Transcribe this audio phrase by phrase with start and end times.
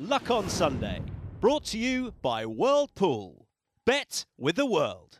[0.00, 1.02] Luck on Sunday.
[1.42, 3.46] Brought to you by World Pool.
[3.84, 5.19] Bet with the world.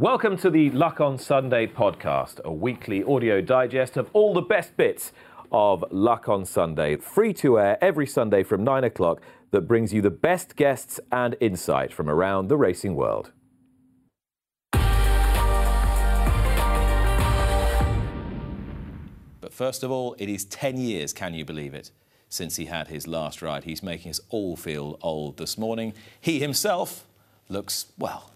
[0.00, 4.76] Welcome to the Luck on Sunday podcast, a weekly audio digest of all the best
[4.76, 5.10] bits
[5.50, 10.00] of Luck on Sunday, free to air every Sunday from 9 o'clock, that brings you
[10.00, 13.32] the best guests and insight from around the racing world.
[19.40, 21.90] But first of all, it is 10 years, can you believe it,
[22.28, 23.64] since he had his last ride.
[23.64, 25.92] He's making us all feel old this morning.
[26.20, 27.08] He himself
[27.48, 28.27] looks, well,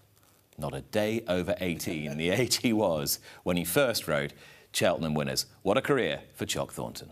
[0.57, 4.33] not a day over 18, the age he was when he first rode
[4.71, 5.45] Cheltenham winners.
[5.61, 7.11] What a career for Choc Thornton.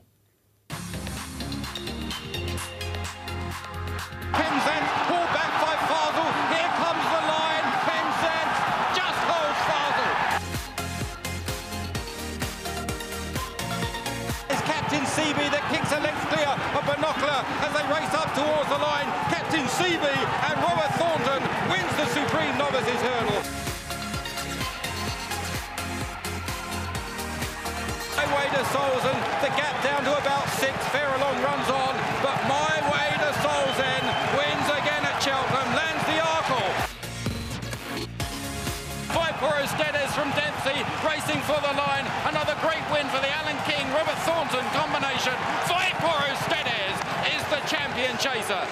[40.12, 42.06] Ustedes from Dempsey, racing for the line.
[42.26, 45.34] Another great win for the Alan King Robert Thornton combination.
[45.68, 46.98] Voy Por Ustedes
[47.36, 48.68] is the champion chaser.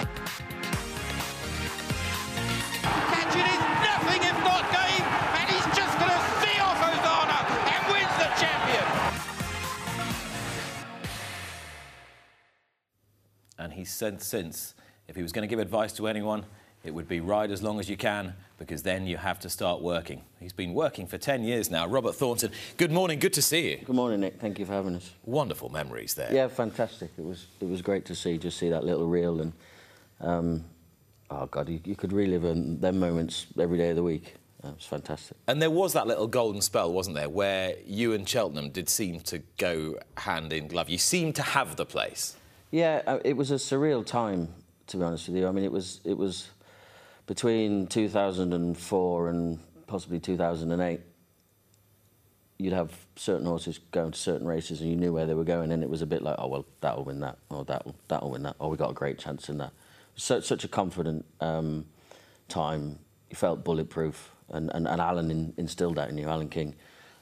[3.12, 5.06] Katchit is nothing if not game,
[5.40, 7.40] and he's just going to see off Osana
[7.74, 8.88] and wins the champion.
[13.58, 14.76] And he's said since,
[15.08, 16.46] if he was going to give advice to anyone,
[16.84, 19.82] it would be ride as long as you can because then you have to start
[19.82, 20.24] working.
[20.40, 21.88] He's been working for 10 years now.
[21.88, 23.78] Robert Thornton, good morning, good to see you.
[23.86, 24.40] Good morning, Nick.
[24.40, 25.12] Thank you for having us.
[25.26, 26.32] Wonderful memories there.
[26.32, 27.12] Yeah, fantastic.
[27.18, 29.54] It was it was great to see just see that little reel and
[30.22, 30.66] um,
[31.30, 34.36] oh god, you, you could relive them, them moments every day of the week.
[34.64, 35.38] It was fantastic.
[35.48, 39.22] And there was that little golden spell, wasn't there, where you and Cheltenham did seem
[39.22, 40.90] to go hand in glove.
[40.90, 42.36] You seemed to have the place.
[42.70, 44.50] Yeah, uh, it was a surreal time
[44.90, 45.48] to be honest with you.
[45.48, 46.50] I mean, it was it was
[47.30, 51.00] between 2004 and possibly 2008.
[52.58, 55.72] You'd have certain horses going to certain races, and you knew where they were going,
[55.72, 58.42] and it was a bit like, oh well, that'll win that, or that'll that'll win
[58.44, 59.72] that, oh we got a great chance in that.
[60.16, 61.86] So, such a confident um,
[62.48, 62.98] time.
[63.30, 66.28] You felt bulletproof, and and, and Alan in, instilled that in you.
[66.28, 66.76] Alan King,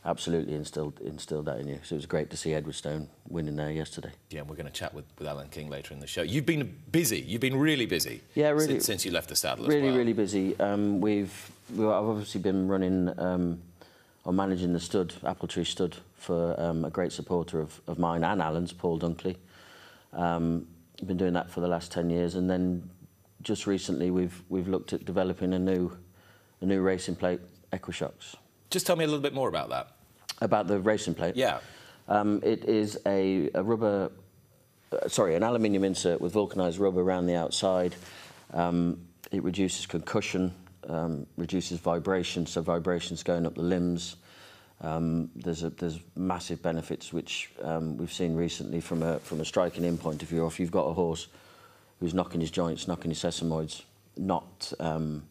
[0.08, 1.80] absolutely instilled instilled that in you.
[1.84, 4.12] So it was great to see Edwardstone winning there yesterday.
[4.32, 6.22] Yeah, and we're going to chat with, with Alan King later in the show.
[6.24, 7.20] You've been busy.
[7.20, 8.22] You've been really busy.
[8.34, 9.98] Yeah, really- Since, since you left the saddle Really, well.
[9.98, 10.60] really busy.
[10.60, 13.62] Um, we've, we've I've obviously been running um,
[14.24, 18.24] or managing the stud, Apple Tree Stud, for um, a great supporter of, of mine
[18.24, 19.36] and Alan's, Paul Dunkley.
[20.14, 20.68] Um,
[21.06, 22.90] been doing that for the last 10 years, and then
[23.44, 25.96] just recently we've we've looked at developing a new
[26.62, 27.40] a new racing plate,
[27.72, 28.36] Equishocks.
[28.72, 29.92] Just tell me a little bit more about that.
[30.42, 31.36] About the racing plate.
[31.36, 31.60] Yeah.
[32.08, 34.12] Um, it is a, a rubber,
[34.92, 37.96] uh, sorry, an aluminium insert with vulcanized rubber around the outside.
[38.54, 40.54] Um, it reduces concussion,
[40.88, 44.16] um, reduces vibration, so vibrations going up the limbs.
[44.82, 49.46] Um, there's a, there's massive benefits which um, we've seen recently from a from a
[49.46, 50.46] striking in point of view.
[50.46, 51.28] If you've got a horse
[52.00, 53.82] who's knocking his joints, knocking his sesamoids,
[54.18, 55.24] not um,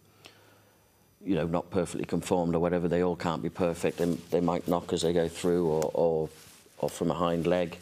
[1.27, 3.99] you know, not perfectly conformed or whatever, they all can't be perfect.
[3.99, 6.29] They, they might knock as they go through or, or,
[6.79, 7.77] or from a hind leg.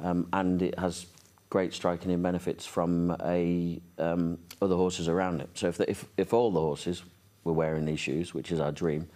[0.00, 1.06] Um, and it has
[1.50, 5.50] great striking in benefits from a, um, other horses around it.
[5.54, 7.02] So if, the, if, if all the horses
[7.44, 9.08] were wearing these shoes, which is our dream,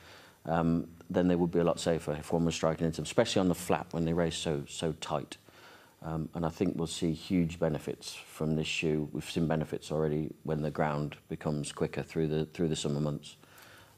[0.44, 3.41] um, then they would be a lot safer if one was striking into them, especially
[3.41, 5.38] on the flat when they race so, so tight.
[6.03, 9.09] Um, and I think we'll see huge benefits from this shoe.
[9.12, 13.37] We've seen benefits already when the ground becomes quicker through the, through the summer months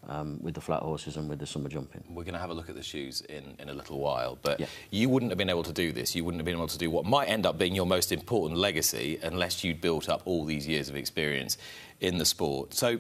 [0.08, 2.02] um, with the flat horses and with the summer jumping.
[2.08, 4.58] We're going to have a look at the shoes in, in a little while, but
[4.60, 4.66] Yeah.
[4.90, 6.14] you wouldn't have been able to do this.
[6.14, 8.58] You wouldn't have been able to do what might end up being your most important
[8.58, 11.56] legacy unless you'd built up all these years of experience
[12.00, 12.75] in the sport.
[12.75, 12.99] So,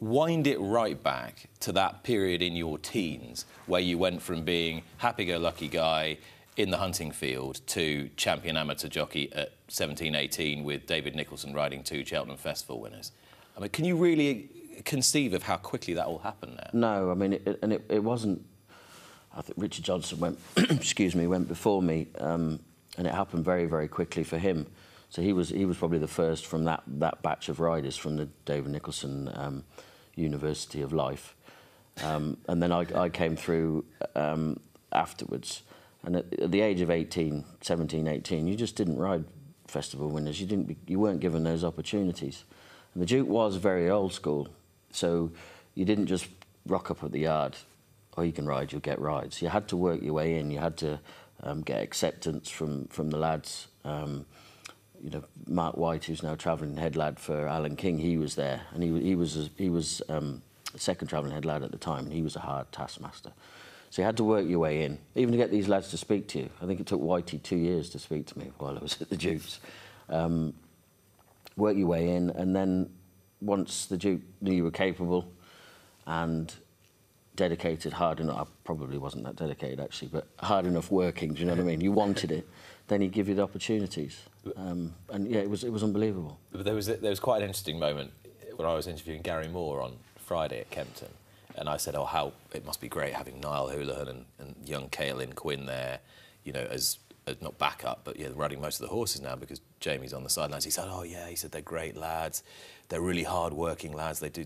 [0.00, 4.82] wind it right back to that period in your teens where you went from being
[4.98, 6.18] happy-go-lucky guy
[6.56, 11.82] in the hunting field to champion amateur jockey at 17, 18 with David Nicholson riding
[11.82, 13.12] two Cheltenham Festival winners.
[13.56, 14.50] I mean, can you really
[14.84, 16.70] conceive of how quickly that all happened now?
[16.72, 18.44] No, I mean, it, and it, it wasn't.
[19.36, 22.60] I think Richard Johnson went, excuse me, went before me, um,
[22.96, 24.66] and it happened very, very quickly for him.
[25.10, 28.16] So he was he was probably the first from that that batch of riders from
[28.16, 29.64] the David Nicholson um,
[30.16, 31.34] University of Life,
[32.02, 33.84] um, and then I, I came through
[34.14, 34.58] um,
[34.92, 35.62] afterwards.
[36.04, 39.24] And at, at the age of 18, 17, 18, you just didn't ride
[39.66, 40.40] festival winners.
[40.40, 40.76] You didn't.
[40.86, 42.44] You weren't given those opportunities.
[42.92, 44.48] And the Duke was very old school,
[44.94, 45.30] so
[45.74, 46.26] you didn't just
[46.66, 47.56] rock up at the yard.
[48.16, 48.72] Oh, you can ride.
[48.72, 49.42] You'll get rides.
[49.42, 50.50] You had to work your way in.
[50.50, 51.00] You had to
[51.42, 53.68] um, get acceptance from from the lads.
[53.84, 54.26] Um,
[55.02, 58.62] you know, Mark White, who's now travelling head lad for Alan King, he was there,
[58.72, 60.42] and he he was he was um,
[60.76, 63.32] second travelling head lad at the time, and he was a hard taskmaster.
[63.90, 66.26] So you had to work your way in, even to get these lads to speak
[66.28, 66.50] to you.
[66.60, 69.10] I think it took Whitey two years to speak to me while I was at
[69.10, 69.60] the Dukes.
[70.08, 70.54] Um,
[71.56, 72.90] work your way in, and then
[73.44, 75.28] once the Duke knew you were capable
[76.06, 76.52] and
[77.36, 81.46] dedicated, hard enough, I probably wasn't that dedicated actually, but hard enough working, do you
[81.46, 81.80] know what I mean?
[81.80, 82.48] You wanted it,
[82.88, 84.22] then he'd give you the opportunities.
[84.56, 86.38] Um, and yeah, it was, it was unbelievable.
[86.52, 88.12] But there was, there was quite an interesting moment
[88.56, 91.08] when I was interviewing Gary Moore on Friday at Kempton.
[91.56, 94.88] And I said, oh, how it must be great having Niall Houlihan and, and young
[94.88, 96.00] Caoilinn Quinn there,
[96.42, 99.60] you know, as, as not backup, but yeah, running most of the horses now because
[99.80, 100.64] Jamie's on the sidelines.
[100.64, 102.42] He said, oh, yeah, he said, they're great lads.
[102.88, 104.20] They're really hard-working lads.
[104.20, 104.44] They do.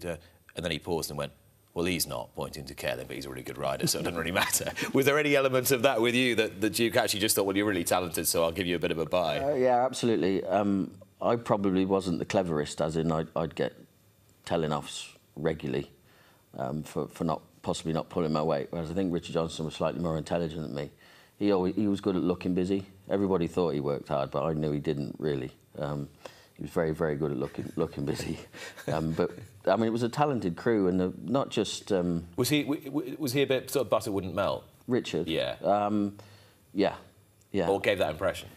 [0.56, 1.32] And then he paused and went,
[1.74, 4.18] well, he's not pointing to Caoilinn, but he's a really good rider, so it doesn't
[4.18, 4.72] really matter.
[4.92, 7.56] Was there any element of that with you that the Duke actually just thought, well,
[7.56, 9.38] you're really talented, so I'll give you a bit of a buy?
[9.38, 10.42] Uh, yeah, absolutely.
[10.44, 13.74] Um, I probably wasn't the cleverest, as in I'd, I'd get
[14.44, 15.90] telling offs regularly
[16.56, 18.68] um, for, for not possibly not pulling my weight.
[18.70, 20.90] Whereas I think Richard Johnson was slightly more intelligent than me.
[21.38, 22.86] He always, he was good at looking busy.
[23.08, 25.52] Everybody thought he worked hard, but I knew he didn't really.
[25.78, 26.08] Um,
[26.56, 28.38] he was very, very good at looking looking busy.
[28.88, 29.30] Um, but
[29.66, 31.92] I mean, it was a talented crew, and the, not just.
[31.92, 32.64] Um, was he
[33.18, 34.64] was he a bit sort of butter wouldn't melt?
[34.86, 35.28] Richard.
[35.28, 35.56] Yeah.
[35.62, 36.16] Um,
[36.72, 36.94] yeah.
[37.52, 37.68] Yeah.
[37.68, 38.48] Or gave that impression.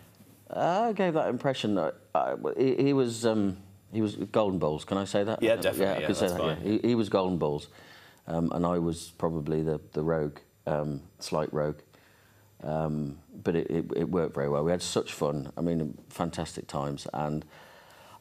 [0.49, 1.77] I gave that impression.
[1.77, 3.57] Uh, I, he, he, was um,
[3.91, 4.85] he was golden balls.
[4.85, 5.43] Can I say that?
[5.43, 5.85] Yeah, definitely.
[5.85, 6.41] Yeah, I yeah, can say that.
[6.41, 6.55] Yeah.
[6.55, 7.67] He, he, was golden balls,
[8.27, 11.79] um, and I was probably the the rogue, um, slight rogue.
[12.63, 14.63] Um, but it, it, it, worked very well.
[14.63, 15.51] We had such fun.
[15.57, 17.43] I mean, fantastic times, and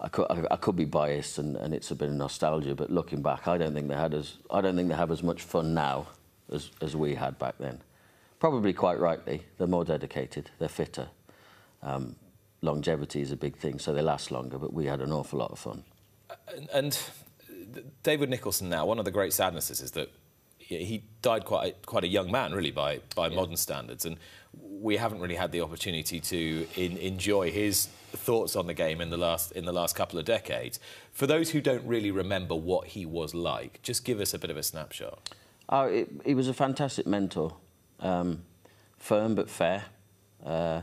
[0.01, 2.75] I could I, I could be biased, and, and it's a bit of nostalgia.
[2.75, 5.23] But looking back, I don't think they had as I don't think they have as
[5.23, 6.07] much fun now
[6.51, 7.81] as as we had back then.
[8.39, 9.43] Probably quite rightly.
[9.59, 10.51] They're more dedicated.
[10.59, 11.09] They're fitter.
[11.83, 12.17] Um,
[12.63, 14.57] longevity is a big thing, so they last longer.
[14.57, 15.85] But we had an awful lot of fun.
[16.73, 16.99] And
[18.03, 20.11] David Nicholson now, one of the great sadnesses is that
[20.79, 23.37] he died quite a, quite a young man, really, by by yeah.
[23.37, 24.17] modern standards, and
[24.63, 29.11] we haven't really had the opportunity to in, enjoy his thoughts on the game in
[29.11, 30.81] the last in the last couple of decades.
[31.13, 34.51] For those who don't really remember what he was like, just give us a bit
[34.51, 35.35] of a snapshot.
[35.69, 37.55] Oh, it, he was a fantastic mentor,
[38.01, 38.43] um,
[38.99, 39.85] firm but fair.
[40.45, 40.83] Uh,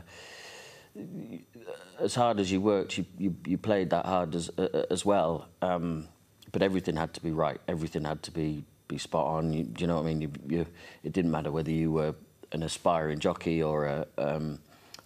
[2.00, 5.48] as hard as you worked, you, you, you played that hard as, uh, as well.
[5.60, 6.08] Um,
[6.50, 7.60] but everything had to be right.
[7.68, 9.52] Everything had to be be spot on.
[9.52, 10.20] You, you know what I mean?
[10.20, 10.66] You, you,
[11.04, 12.14] it didn't matter whether you were
[12.52, 14.58] an aspiring jockey or a, um,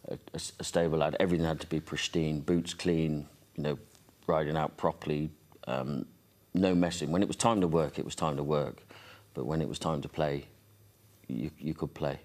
[0.09, 1.17] a, a stable lad.
[1.21, 3.79] Everything had to be pristine, boots clean, you know,
[4.27, 5.31] riding out properly,
[5.67, 6.07] um,
[6.55, 7.11] no messing.
[7.11, 8.83] When it was time to work, it was time to work.
[9.35, 10.47] But when it was time to play,
[11.27, 12.21] you, you could play.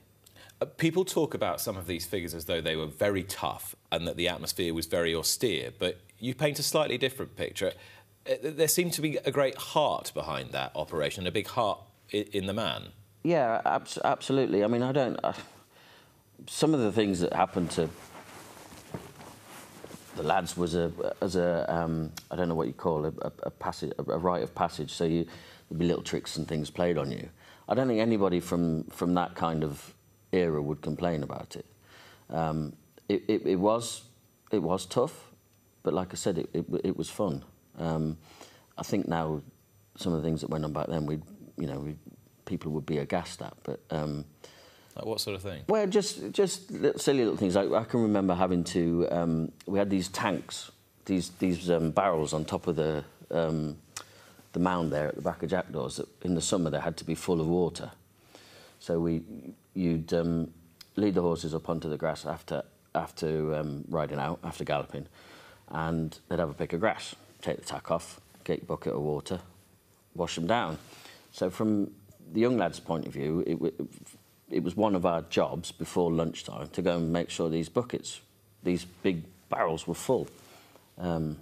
[0.59, 4.07] Uh, people talk about some of these figures as though they were very tough and
[4.07, 7.71] that the atmosphere was very austere, but you paint a slightly different picture.
[8.29, 11.79] Uh, there seemed to be a great heart behind that operation, a big heart
[12.11, 12.87] in the man.
[13.23, 14.63] Yeah, abs absolutely.
[14.63, 15.19] I mean, I don't.
[15.23, 15.33] Uh,
[16.47, 17.89] some of the things that happened to
[20.15, 20.91] the lads was a
[21.21, 24.17] as a um, I don't know what you call it, a, a passage, a, a
[24.17, 24.91] rite of passage.
[24.91, 25.25] So you
[25.69, 27.29] there'd be little tricks and things played on you.
[27.69, 29.93] I don't think anybody from from that kind of
[30.31, 31.65] era would complain about it.
[32.29, 32.73] Um,
[33.07, 34.03] it, it, it was
[34.51, 35.31] it was tough,
[35.83, 37.43] but like I said, it, it, it was fun.
[37.77, 38.17] Um,
[38.77, 39.41] I think now
[39.95, 41.19] some of the things that went on back then, we,
[41.57, 41.95] you know, we,
[42.45, 43.53] people would be aghast at.
[43.63, 44.25] But um,
[44.95, 45.63] like what sort of thing?
[45.67, 47.55] Well, just just little, silly little things.
[47.55, 49.07] Like I can remember having to.
[49.11, 50.71] Um, we had these tanks,
[51.05, 53.77] these these um, barrels on top of the um,
[54.53, 55.97] the mound there at the back of Jackdaws.
[55.97, 57.91] That in the summer they had to be full of water.
[58.79, 59.23] So we,
[59.73, 60.53] you'd um,
[60.95, 62.63] lead the horses up onto the grass after
[62.95, 65.07] after um, riding out, after galloping,
[65.69, 67.15] and they'd have a pick of grass
[67.47, 69.39] take the tack off, get your bucket of water,
[70.15, 70.77] wash them down.
[71.31, 71.91] So from
[72.33, 73.73] the young lad's point of view, it,
[74.49, 78.21] it was one of our jobs before lunchtime to go and make sure these buckets,
[78.63, 80.27] these big barrels, were full.
[80.97, 81.37] Um,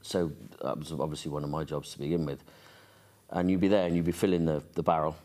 [0.00, 2.42] so that was obviously one of my jobs to begin with.
[3.30, 5.16] And you'd be there and you'd be filling the, the barrel,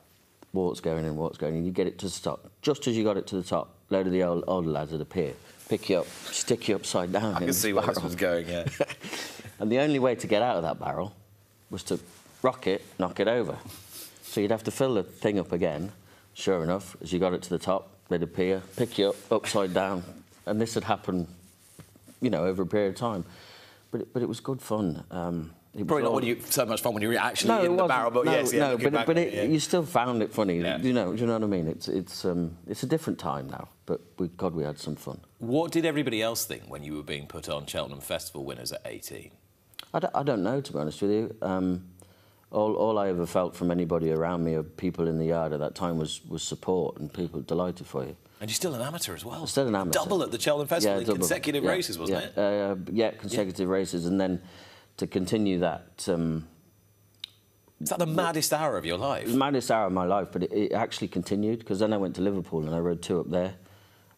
[0.51, 2.51] water's going in, water's going in, you get it to the top.
[2.62, 4.91] Just as you got it to the top, a load of the old, older lads
[4.91, 5.34] would appear,
[5.70, 7.36] pick you up, stick you upside down.
[7.36, 8.65] I can see where this was going, yeah.
[9.60, 11.15] And the only way to get out of that barrel
[11.69, 12.00] was to
[12.41, 13.57] rock it, knock it over.
[14.24, 15.91] So you'd have to fill the thing up again.
[16.33, 19.74] Sure enough, as you got it to the top, they'd appear, pick you up, upside
[19.74, 20.03] down.
[20.45, 21.27] And this had happened,
[22.22, 23.25] you know, over a period of time.
[23.91, 25.03] But it, but it was good fun.
[25.12, 27.86] Um, it was Probably not you so much fun when you're actually no, in the
[27.86, 29.43] barrel, but no, yes, no, but, it, yeah.
[29.43, 30.60] you still found it funny.
[30.60, 30.77] Yeah.
[30.77, 31.67] You know, do you know what I mean?
[31.67, 33.69] It's it's um, it's a different time now.
[33.88, 35.19] But we, God, we had some fun.
[35.39, 38.81] What did everybody else think when you were being put on Cheltenham Festival winners at
[38.86, 39.31] 18?
[39.93, 41.35] I don't, I don't know, to be honest with you.
[41.41, 41.85] Um,
[42.51, 45.59] all, all I ever felt from anybody around me or people in the yard at
[45.59, 48.15] that time was, was support and people delighted for you.
[48.41, 49.47] And you're still an amateur as well.
[49.47, 50.00] Still an amateur.
[50.00, 51.19] Double at the Cheltenham Festival in double.
[51.19, 52.43] consecutive Yeah, races, wasn't yeah.
[52.43, 52.71] it?
[52.71, 54.05] Uh, yeah, consecutive races.
[54.05, 54.41] And then
[54.97, 56.47] to continue that, um,
[57.81, 59.27] Is that the maddest hour of your life?
[59.33, 62.21] maddest hour of my life, but it, it actually continued because then I went to
[62.21, 63.55] Liverpool and I rode two up there,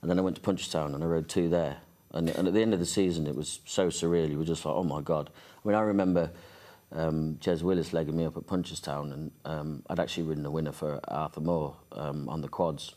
[0.02, 1.78] and then I went to Punchestown and I rode two there.
[2.16, 4.30] And, and at the end of the season, it was so surreal.
[4.32, 5.30] You were just like, oh my God.
[5.64, 6.32] I mean, I remember
[6.94, 10.72] um, Jez Willis legging me up at Punchestown, and um, I'd actually ridden the winner
[10.72, 12.96] for Arthur Moore um, on the quads.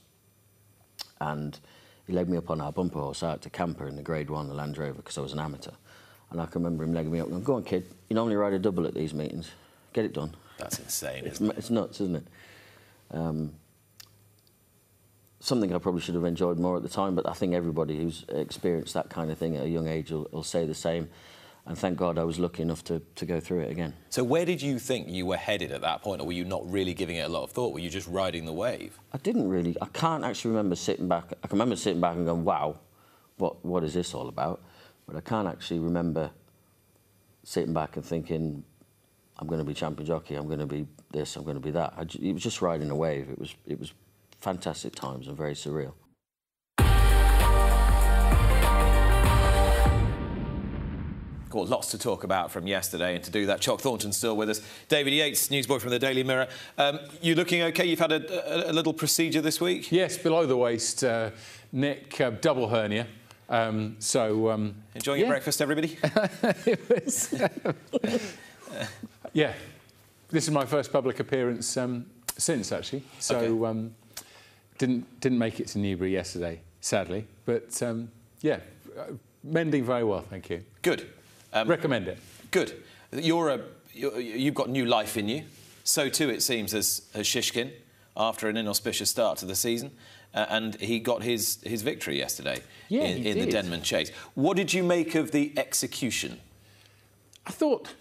[1.21, 1.59] And
[2.07, 4.49] he legged me up on our bumper horse out to Camper in the Grade 1,
[4.49, 5.73] the Land Rover, because I was an amateur.
[6.31, 8.37] And I can remember him legging me up and going, go on, kid, you normally
[8.37, 9.51] ride a double at these meetings.
[9.93, 10.35] Get it done.
[10.59, 11.59] That's insane, It's, isn't it?
[11.59, 12.27] it's nuts, isn't it?
[13.11, 13.53] Um,
[15.49, 18.25] something I probably should have enjoyed more at the time, but I think everybody who's
[18.29, 21.09] experienced that kind of thing at a young age will, will say the same.
[21.67, 23.93] And thank God I was lucky enough to, to go through it again.
[24.09, 26.71] So where did you think you were headed at that point, or were you not
[26.71, 27.75] really giving it a lot of thought?
[27.75, 28.99] Were you just riding the wave?
[29.13, 31.33] I didn't really, I can't actually remember sitting back.
[31.43, 32.79] I can remember sitting back and going, wow,
[33.37, 34.63] what, what is this all about?
[35.07, 36.31] But I can't actually remember
[37.45, 38.65] sitting back and thinking,
[39.39, 41.71] I'm going to be champion jockey, I'm going to be this, I'm going to be
[41.73, 41.95] that.
[41.97, 43.29] I it was just riding a wave.
[43.31, 43.93] It was, it was
[44.41, 45.93] fantastic times and very surreal.
[51.51, 54.51] Got lots to talk about from yesterday, and to do that, Choc Thornton's still with
[54.51, 54.61] us.
[54.89, 56.49] David Yates, newsboy from the Daily Mirror.
[56.77, 57.87] Um, you looking okay?
[57.87, 59.91] You've had a, a, a little procedure this week.
[59.91, 61.31] Yes, below the waist, uh,
[61.73, 63.07] Nick, uh, double hernia.
[63.49, 65.97] Um, so um, Enjoying your breakfast, everybody?
[66.91, 67.33] Was,
[69.33, 69.55] yeah,
[70.29, 72.05] this is my first public appearance um,
[72.37, 73.05] since actually.
[73.21, 73.81] So Okay.
[74.79, 77.27] Didn't didn't make it to Newbury yesterday, sadly.
[77.45, 78.61] But um, yeah,
[79.45, 80.65] mending very well, thank you.
[80.83, 81.07] Good.
[81.53, 82.19] Um, Recommend it.
[82.51, 82.83] Good.
[83.13, 83.61] You're a,
[83.93, 85.45] you're, you've got new life in you.
[85.85, 87.73] So too, it seems, as, as Shishkin
[88.17, 89.91] after an inauspicious start to the season.
[90.35, 93.47] Uh, and he got his, his victory yesterday Yeah, in, in the.
[93.47, 94.11] Denman Chase.
[94.35, 96.39] What did you make of the execution?
[97.47, 97.95] I thought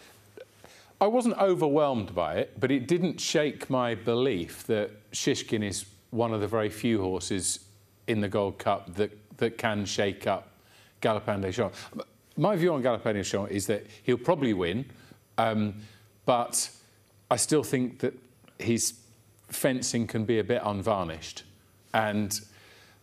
[1.00, 6.34] I wasn't overwhelmed by it, but it didn't shake my belief that Shishkin is one
[6.34, 7.60] of the very few horses
[8.08, 10.50] in the Gold Cup that, that can shake up
[11.02, 11.78] Galopin des Champs.
[12.38, 14.86] My view on Galopin des Champs is that he'll probably win,
[15.38, 15.76] um,
[16.26, 16.70] but
[17.30, 18.14] I still think that
[18.60, 18.94] his
[19.50, 21.44] fencing can be a bit unvarnished.
[21.94, 22.40] And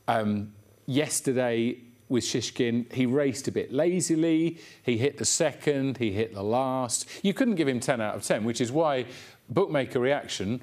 [0.08, 0.52] um,
[0.86, 4.58] yesterday with Shishkin, he raced a bit lazily.
[4.82, 7.08] He hit the second, he hit the last.
[7.22, 9.06] You couldn't give him 10 out of 10, which is why
[9.48, 10.60] bookmaker reaction,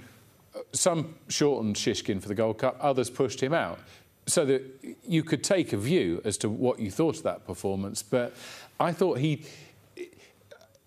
[0.74, 3.80] some shortened Shishkin for the Gold Cup, others pushed him out.
[4.28, 4.64] So that
[5.08, 8.04] you could take a view as to what you thought of that performance.
[8.04, 8.34] But
[8.80, 9.46] I thought he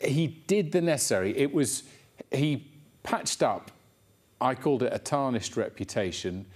[0.00, 1.36] he did the necessary.
[1.36, 1.82] It was
[2.30, 2.66] he
[3.02, 3.70] patched up.
[4.40, 6.46] I called it a tarnished reputation.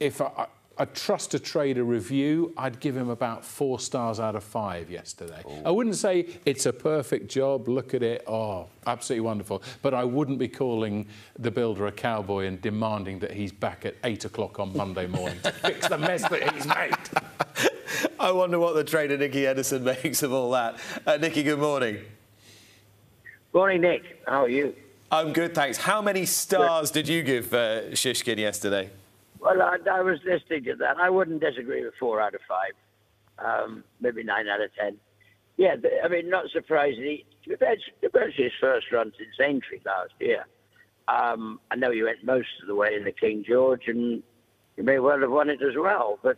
[0.00, 0.46] If I,
[0.78, 4.90] I, I trust a trader review, I'd give him about four stars out of five
[4.90, 5.42] yesterday.
[5.64, 7.68] I wouldn't say it's a perfect job.
[7.68, 8.24] Look at it.
[8.26, 9.62] Oh, absolutely wonderful.
[9.82, 11.06] But I wouldn't be calling
[11.38, 15.38] the builder a cowboy and demanding that he's back at eight o'clock on Monday morning
[15.42, 16.94] to fix the mess that he's made.
[18.20, 20.78] I wonder what the trader Nicky Henderson makes of all that.
[21.06, 21.98] Uh, Nicky, good morning.
[23.52, 24.22] Morning, Nick.
[24.26, 24.74] How are you?
[25.10, 25.78] I'm good, thanks.
[25.78, 28.90] How many stars did you give uh, Shishkin yesterday?
[29.40, 30.96] Well, I, I was listening to that.
[30.98, 32.72] I wouldn't disagree with four out of five,
[33.38, 34.96] um, maybe nine out of ten.
[35.56, 37.56] Yeah, I mean, not surprisingly, to
[38.36, 40.44] his first run since Aintree last year.
[41.08, 44.22] Um, I know you went most of the way in the King George, and
[44.76, 46.18] you may well have won it as well.
[46.22, 46.36] But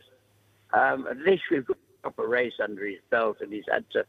[0.73, 4.05] um, at least we've got a proper race under his belt, and he's had to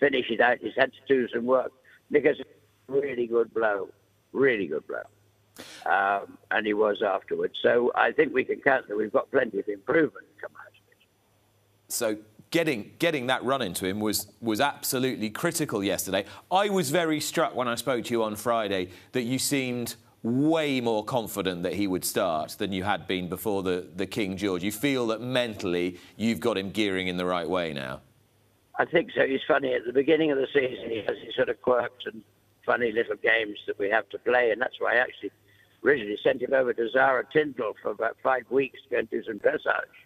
[0.00, 0.58] finish it out.
[0.60, 1.72] He's had to do some work
[2.10, 2.36] because
[2.88, 3.88] really good blow,
[4.32, 5.02] really good blow.
[5.86, 7.54] Um, and he was afterwards.
[7.62, 10.74] So I think we can count that we've got plenty of improvement come out of
[10.90, 11.06] it.
[11.88, 12.16] So
[12.50, 16.24] getting getting that run into him was was absolutely critical yesterday.
[16.50, 20.80] I was very struck when I spoke to you on Friday that you seemed way
[20.80, 24.64] more confident that he would start than you had been before the, the King George.
[24.64, 28.00] You feel that mentally you've got him gearing in the right way now.
[28.78, 29.26] I think so.
[29.26, 29.74] He's funny.
[29.74, 32.22] At the beginning of the season, he has these sort of quirks and
[32.64, 35.30] funny little games that we have to play, and that's why I actually
[35.84, 39.22] originally sent him over to Zara Tindall for about five weeks to go and do
[39.24, 39.96] some dressage,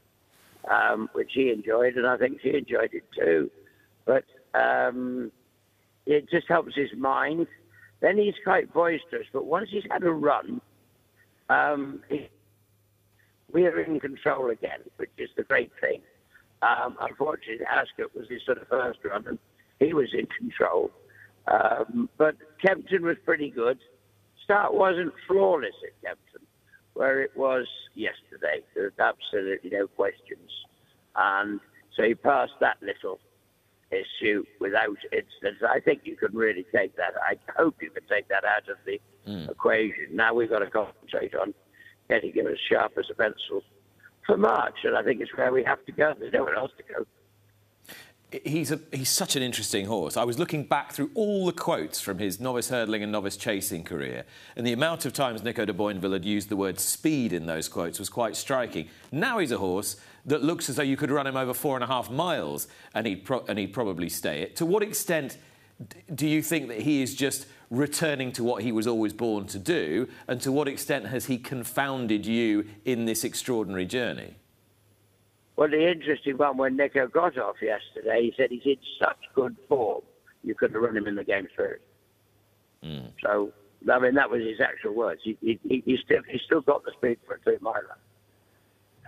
[0.70, 3.50] um, which he enjoyed, and I think she enjoyed it too.
[4.04, 4.24] But
[4.54, 5.32] um,
[6.06, 7.46] it just helps his mind.
[8.00, 10.60] Then he's quite boisterous, but once he's had a run,
[11.48, 12.28] um, he,
[13.52, 16.00] we're in control again, which is the great thing.
[16.62, 19.38] Um, unfortunately, Ascot was his sort of first run, and
[19.78, 20.90] he was in control.
[21.46, 23.78] Um, but Kempton was pretty good.
[24.52, 26.46] Start wasn't flawless at Kempton,
[26.92, 28.60] where it was yesterday.
[28.74, 30.50] There's absolutely no questions.
[31.16, 31.58] And
[31.96, 33.18] so he passed that little
[33.90, 35.62] issue without incidents.
[35.66, 37.14] I think you can really take that.
[37.26, 39.50] I hope you can take that out of the mm.
[39.50, 40.08] equation.
[40.12, 41.54] Now we've got to concentrate on
[42.10, 43.62] getting him as sharp as a pencil
[44.26, 46.12] for March, and I think it's where we have to go.
[46.18, 47.06] There's nowhere else to go.
[48.44, 50.16] He's, a, he's such an interesting horse.
[50.16, 53.84] I was looking back through all the quotes from his novice hurdling and novice chasing
[53.84, 54.24] career,
[54.56, 57.68] and the amount of times Nico de Boinville had used the word speed in those
[57.68, 58.88] quotes was quite striking.
[59.10, 59.96] Now he's a horse
[60.26, 63.06] that looks as though you could run him over four and a half miles and
[63.06, 64.56] he'd, and he'd probably stay it.
[64.56, 65.36] To what extent
[66.14, 69.58] do you think that he is just returning to what he was always born to
[69.58, 70.08] do?
[70.28, 74.34] And to what extent has he confounded you in this extraordinary journey?
[75.62, 79.54] Well, the interesting one when Nico got off yesterday, he said he's in such good
[79.68, 80.02] form,
[80.42, 81.84] you couldn't run him in the game first.
[82.82, 83.12] Mm.
[83.22, 83.52] So,
[83.88, 85.20] I mean, that was his actual words.
[85.22, 87.96] He, he, he still he still got the speed for a two miler.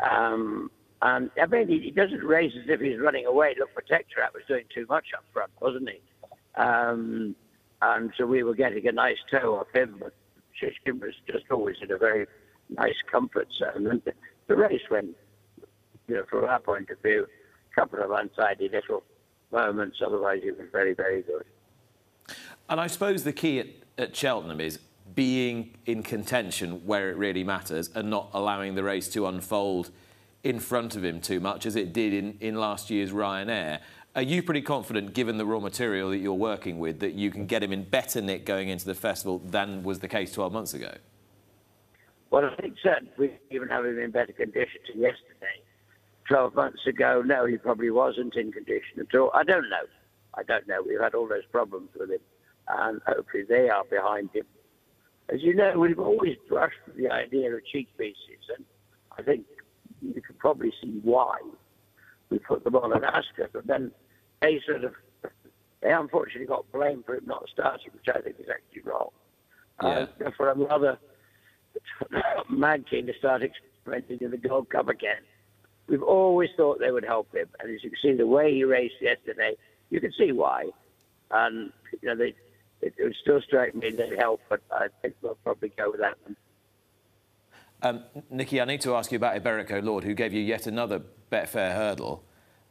[0.08, 0.70] Um,
[1.02, 3.56] and I mean, he, he, doesn't race as if he's running away.
[3.58, 5.98] Look, Protectorat was doing too much up front, wasn't he?
[6.54, 7.34] Um,
[7.82, 10.14] and so we were getting a nice toe off him, but
[10.62, 12.28] Shishkin was just always in a very
[12.70, 13.88] nice comfort zone.
[13.88, 14.12] And the,
[14.46, 15.16] the race went,
[16.08, 17.26] you know, from our point of view,
[17.72, 19.02] a couple of untidy little
[19.52, 19.98] moments.
[20.04, 21.44] Otherwise, it was very, very good.
[22.68, 24.78] And I suppose the key at, at Cheltenham is
[25.14, 29.90] being in contention where it really matters and not allowing the race to unfold
[30.42, 33.80] in front of him too much as it did in, in last year's Ryanair.
[34.16, 37.46] Are you pretty confident, given the raw material that you're working with, that you can
[37.46, 40.72] get him in better nick going into the festival than was the case 12 months
[40.72, 40.94] ago?
[42.30, 45.62] Well, I think certainly we even have him in better condition than yesterday.
[46.28, 49.30] 12 months ago, no, he probably wasn't in condition at all.
[49.34, 49.86] I don't know.
[50.34, 50.82] I don't know.
[50.86, 52.20] We've had all those problems with him,
[52.68, 54.46] and hopefully they are behind him.
[55.28, 58.64] As you know, we've always brushed the idea of cheek pieces, and
[59.18, 59.46] I think
[60.02, 61.38] you can probably see why
[62.30, 63.50] we put them on at Ascot.
[63.52, 63.90] But then
[64.40, 64.94] they sort of,
[65.82, 69.10] they unfortunately got blamed for it not starting, which I think is actually wrong.
[69.82, 70.06] Yeah.
[70.24, 70.98] Uh, for a rather
[72.50, 75.22] mad keen to start experimenting in the Gold Cup again.
[75.86, 78.64] We've always thought they would help him, and as you can see, the way he
[78.64, 79.54] raced yesterday,
[79.90, 80.70] you can see why.
[81.30, 82.34] And you know, they,
[82.80, 86.16] it, would still strike me they'd help, but I think we'll probably go with that
[86.24, 86.36] one.
[87.82, 91.02] Um, Nicky, I need to ask you about Iberico Lord, who gave you yet another
[91.30, 92.24] Betfair hurdle.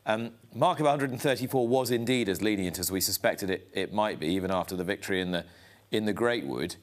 [0.05, 4.27] Um, mark of 134 was indeed as lenient as we suspected it, it might be,
[4.27, 5.45] even after the victory in the,
[5.91, 6.75] in the Greatwood.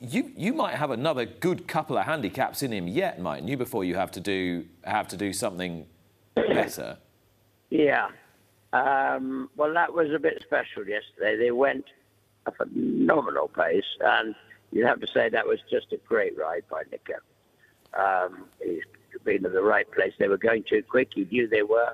[0.00, 3.84] You, you might have another good couple of handicaps in him yet, mightn't you, before
[3.84, 5.86] you have to do, have to do something
[6.34, 6.96] better?
[7.68, 8.08] Yeah.
[8.72, 11.36] Um, well, that was a bit special yesterday.
[11.36, 11.84] They went
[12.46, 14.34] a phenomenal pace, and
[14.72, 17.20] you'd have to say that was just a great ride by Nico.
[17.92, 18.82] Um, he's
[19.24, 20.14] been in the right place.
[20.18, 21.10] They were going too quick.
[21.14, 21.92] He knew they were.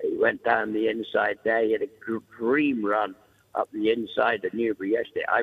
[0.00, 1.62] He went down the inside there.
[1.64, 1.88] He had a
[2.38, 3.14] dream run
[3.54, 5.24] up the inside of Newbury yesterday.
[5.28, 5.42] I,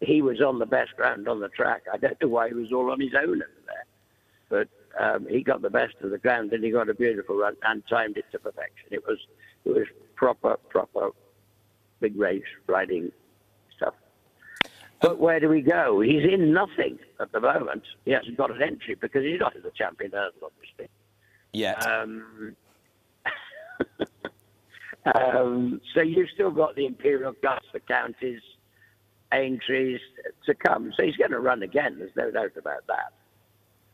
[0.00, 1.82] he was on the best ground on the track.
[1.92, 3.86] I don't know why he was all on his own over there,
[4.48, 4.68] but
[5.00, 7.82] um, he got the best of the ground and he got a beautiful run and
[7.88, 8.88] timed it to perfection.
[8.90, 9.18] It was
[9.64, 11.10] it was proper proper
[12.00, 13.10] big race riding
[13.76, 13.94] stuff.
[15.00, 16.00] But where do we go?
[16.00, 17.82] He's in nothing at the moment.
[18.04, 20.88] He hasn't got an entry because he's not in the champion hurdle, obviously.
[21.52, 21.74] Yeah.
[21.78, 22.56] Um,
[25.14, 28.40] um, so you've still got the Imperial Guards, the counties,
[29.34, 29.98] Aintree
[30.46, 30.92] to come.
[30.96, 31.96] So he's going to run again.
[31.98, 33.12] There's no doubt about that.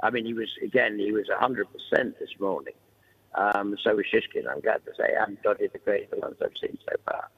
[0.03, 0.99] I mean, he was again.
[0.99, 1.65] He was 100%
[2.19, 2.75] this morning.
[3.35, 4.49] Um, so was Shishkin.
[4.51, 7.29] I'm glad to say, and Doddiethegreat, the ones I've seen so far.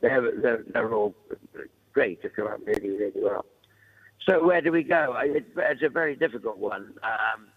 [0.00, 1.14] They're, they're, they're all
[1.92, 3.44] great to come out really, really well.
[4.28, 5.14] So where do we go?
[5.16, 6.94] I- It's, a very difficult one.
[7.02, 7.48] Um,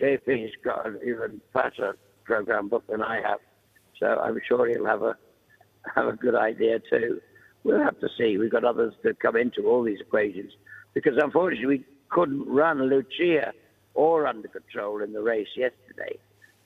[0.00, 3.40] JP's got an even faster program book than I have,
[3.98, 5.16] so I'm sure he'll have a
[5.94, 7.20] have a good idea too.
[7.64, 8.38] We'll have to see.
[8.38, 10.52] We've got others that come into all these equations
[10.94, 13.52] because unfortunately we couldn't run Luccia
[13.94, 16.18] or under control in the race yesterday.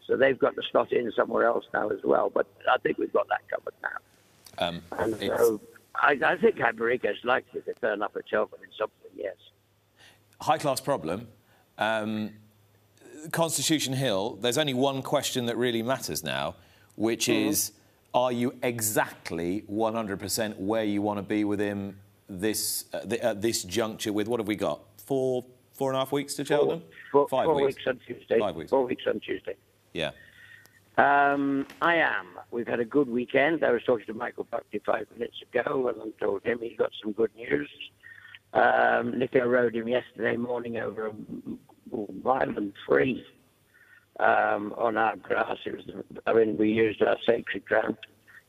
[0.07, 2.31] So they've got to slot in somewhere else now as well.
[2.31, 4.67] But I think we've got that covered now.
[4.67, 5.61] Um, And so
[5.95, 9.35] I, I think Iberico's likely to turn up at Cheltenham in something, yes.
[10.41, 11.29] high class problem.
[11.79, 12.31] Um,
[13.33, 16.55] Constitution Hill, there's only one question that really matters now,
[16.95, 17.73] which is
[18.15, 23.43] are you exactly 100% where you want to be with him this, uh, th- at
[23.43, 24.81] this juncture with what have we got?
[24.99, 26.83] Four, four and a half weeks to Cheltenham?
[27.13, 27.77] Four, Five four weeks.
[27.77, 28.39] weeks on Tuesday.
[28.39, 28.71] Five weeks.
[28.71, 29.55] Four weeks on Tuesday.
[29.93, 30.11] Yeah.
[30.99, 32.27] Um, I am.
[32.51, 33.63] We've had a good weekend.
[33.63, 36.91] I was talking to Michael Buckley five minutes ago, and I told him he got
[37.03, 37.69] some good news.
[38.55, 41.13] Um, Nico rode him yesterday morning over a
[42.25, 43.23] mile and three
[44.21, 45.57] um, on our grass.
[45.65, 47.97] It was, I mean, we used our sacred ground.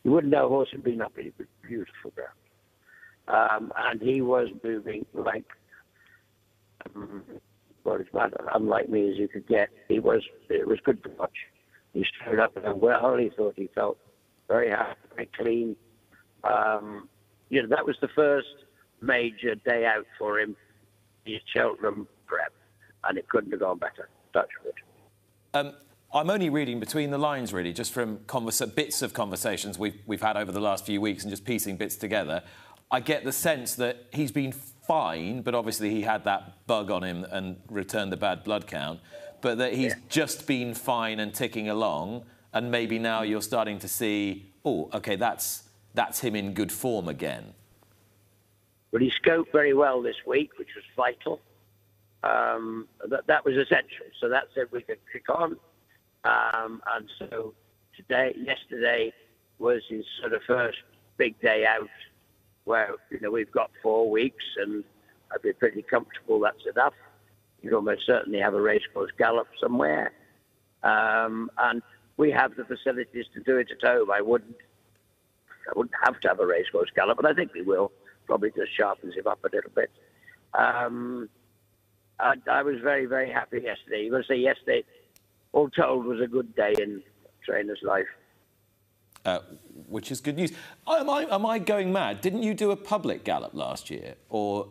[0.03, 1.13] You wouldn't know horse had been up.
[1.17, 2.32] It was beautiful ground,
[3.27, 5.45] um, and he was moving like
[6.95, 7.23] um,
[7.84, 9.69] well, as about unlike me as you could get.
[9.88, 10.21] He was.
[10.49, 11.38] It was good to watch.
[11.93, 13.17] He stood up and well.
[13.17, 13.97] He thought he felt
[14.47, 15.75] very happy, very clean.
[16.43, 17.10] Um,
[17.49, 18.47] you know, that was the first
[19.01, 20.56] major day out for him.
[21.23, 22.53] He's Cheltenham prep,
[23.03, 24.10] and it couldn't have gone better.
[24.34, 24.73] Touchwood.
[25.58, 25.74] Um,
[26.13, 30.22] I'm only reading between the lines, really, just from conversa- bits of conversations we've, we've
[30.22, 32.43] had over the last few weeks and just piecing bits together.
[32.91, 37.04] I get the sense that he's been fine, but obviously he had that bug on
[37.04, 39.00] him and returned the bad blood count.
[39.41, 43.88] But that he's just been fine and ticking along, and maybe now you're starting to
[43.88, 45.63] see, oh, okay, that's
[45.96, 47.56] that's him in good form again.
[48.91, 51.39] But he scoped very well this week, which was vital.
[52.23, 54.08] Um, that, that was essential.
[54.19, 55.58] So that said we could kick on.
[56.23, 57.53] Um, and so
[57.95, 59.13] today, yesterday
[59.60, 60.77] was his sort of first
[61.17, 61.89] big day out
[62.65, 64.84] where, you know, we've got four weeks and
[65.32, 66.93] I'd be pretty comfortable that's enough.
[67.62, 70.12] You'd almost certainly have a racecourse gallop somewhere.
[70.84, 71.82] Um, and
[72.17, 74.12] we have the facilities to do it at home.
[74.12, 74.56] I wouldn't
[75.69, 77.91] I wouldn't have to have a racecourse gallop, but I think we will.
[78.25, 79.91] Probably just sharpens him up a little bit.
[80.53, 81.30] Um,
[82.19, 84.03] I, I was very, very happy yesterday.
[84.06, 84.84] You must say yesterday,
[85.53, 87.01] all told, was a good day in
[87.45, 88.08] trainer's life.
[89.25, 89.39] Uh,
[89.88, 90.51] which is good news.
[90.88, 92.21] Am I, am I going mad?
[92.21, 94.15] Didn't you do a public gallop last year?
[94.30, 94.67] Or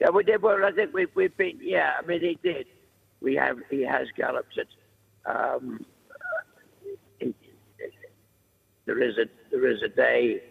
[0.00, 0.42] Yeah, we did.
[0.42, 1.58] Well, I think we've, we've been.
[1.62, 2.66] Yeah, I mean, he did.
[3.20, 3.58] We have.
[3.70, 4.68] He has galloped it.
[5.26, 5.84] Um,
[7.20, 7.34] he-
[8.84, 10.42] there is a there is a day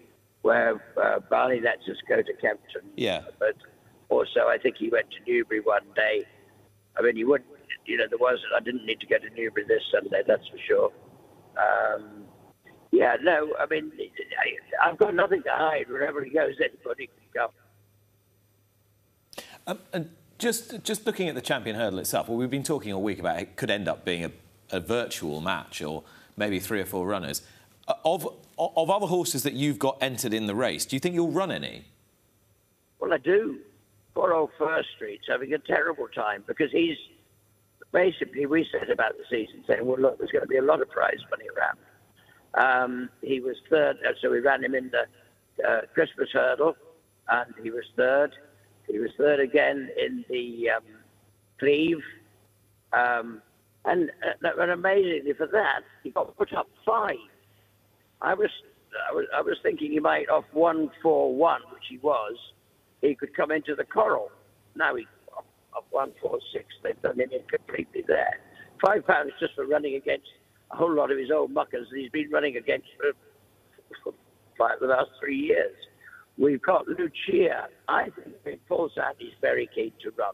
[0.42, 2.82] where uh, Barney lets us go to Kempton.
[2.96, 3.24] Yeah.
[3.40, 3.56] But
[4.12, 6.26] also, I think he went to Newbury one day.
[6.98, 7.50] I mean, he wouldn't,
[7.86, 8.40] You know, there was.
[8.56, 10.22] I didn't need to go to Newbury this Sunday.
[10.28, 10.92] That's for sure.
[11.58, 12.26] Um,
[12.92, 13.16] yeah.
[13.24, 13.56] No.
[13.58, 15.86] I mean, I, I've got nothing to hide.
[15.90, 17.50] Wherever he goes, anybody can come.
[19.66, 23.02] Um, and just just looking at the champion hurdle itself, well, we've been talking all
[23.02, 24.32] week about it could end up being a,
[24.72, 26.04] a virtual match or
[26.36, 27.42] maybe three or four runners.
[27.88, 31.16] Uh, Of of other horses that you've got entered in the race, do you think
[31.16, 31.86] you'll run any?
[33.00, 33.58] Well, I do.
[34.14, 36.98] Poor old First Street's having a terrible time because he's
[37.92, 40.82] basically we said about the season saying, well, look, there's going to be a lot
[40.82, 41.78] of prize money around.
[42.54, 46.76] Um, he was third, uh, so we ran him in the uh, Christmas hurdle,
[47.30, 48.34] and he was third.
[48.88, 50.84] He was third again in the um,
[51.60, 52.02] Cleeve,
[52.92, 53.42] um,
[53.86, 54.12] and,
[54.44, 57.16] uh, and amazingly for that, he got put up five.
[58.22, 58.50] I was,
[59.10, 62.36] I was, I was thinking he might off one four one, which he was.
[63.02, 64.30] He could come into the coral.
[64.76, 66.66] Now he off, off one four six.
[66.84, 68.40] They've done him in completely there.
[68.84, 70.28] Five pounds just for running against
[70.72, 73.12] a whole lot of his old muckers that he's been running against for,
[74.04, 74.14] for
[74.58, 75.76] five, the last three years.
[76.38, 77.68] We've got Luccia.
[77.88, 78.08] I
[78.44, 80.34] think Paul Sandy's very keen to run.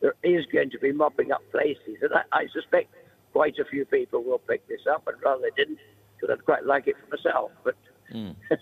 [0.00, 2.92] There is going to be mopping up places, and I, I suspect
[3.32, 5.78] quite a few people will pick this up, and rather they didn't,
[6.16, 7.50] because I'd quite like it for myself.
[7.64, 7.76] But
[8.10, 8.30] hmm.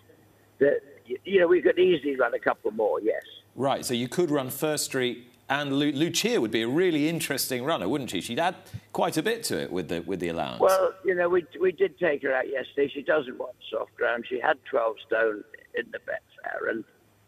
[0.59, 3.01] the, you know, we could easily run a couple more.
[3.01, 3.23] Yes.
[3.55, 7.65] Right, so you could run First Street and Lu- Luccia would be a really interesting
[7.65, 8.21] runner, wouldn't she?
[8.21, 8.57] She'd add
[8.93, 10.61] quite a bit to it with the with the allowance.
[10.61, 12.91] Well, you know, we we did take her out yesterday.
[12.93, 14.25] She doesn't want soft ground.
[14.29, 16.85] She had 12 stone in the bet Betfair, and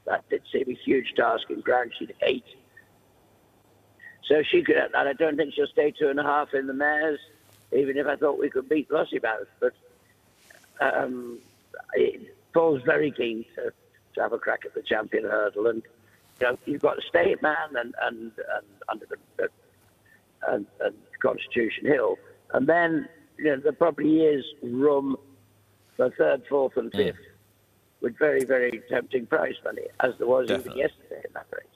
[0.07, 2.45] that did seem a huge task in ground she'd hate.
[4.25, 6.73] So she could, and I don't think she'll stay two and a half in the
[6.73, 7.21] mares,
[7.73, 9.47] even if I thought we could beat Lossiemouth.
[9.61, 9.75] But
[10.81, 11.39] um,
[11.95, 13.71] it, Paul's very keen to,
[14.15, 15.83] to have a crack at the champion hurdle, and
[16.41, 19.49] you know, you've got State Man and and and under the
[20.49, 22.17] and, and Constitution Hill,
[22.55, 25.17] and then you know there probably is room
[25.99, 27.17] for third, fourth, and fifth
[28.01, 30.81] with very very tempting prize money, as there was Definitely.
[30.81, 31.67] even yesterday in that race.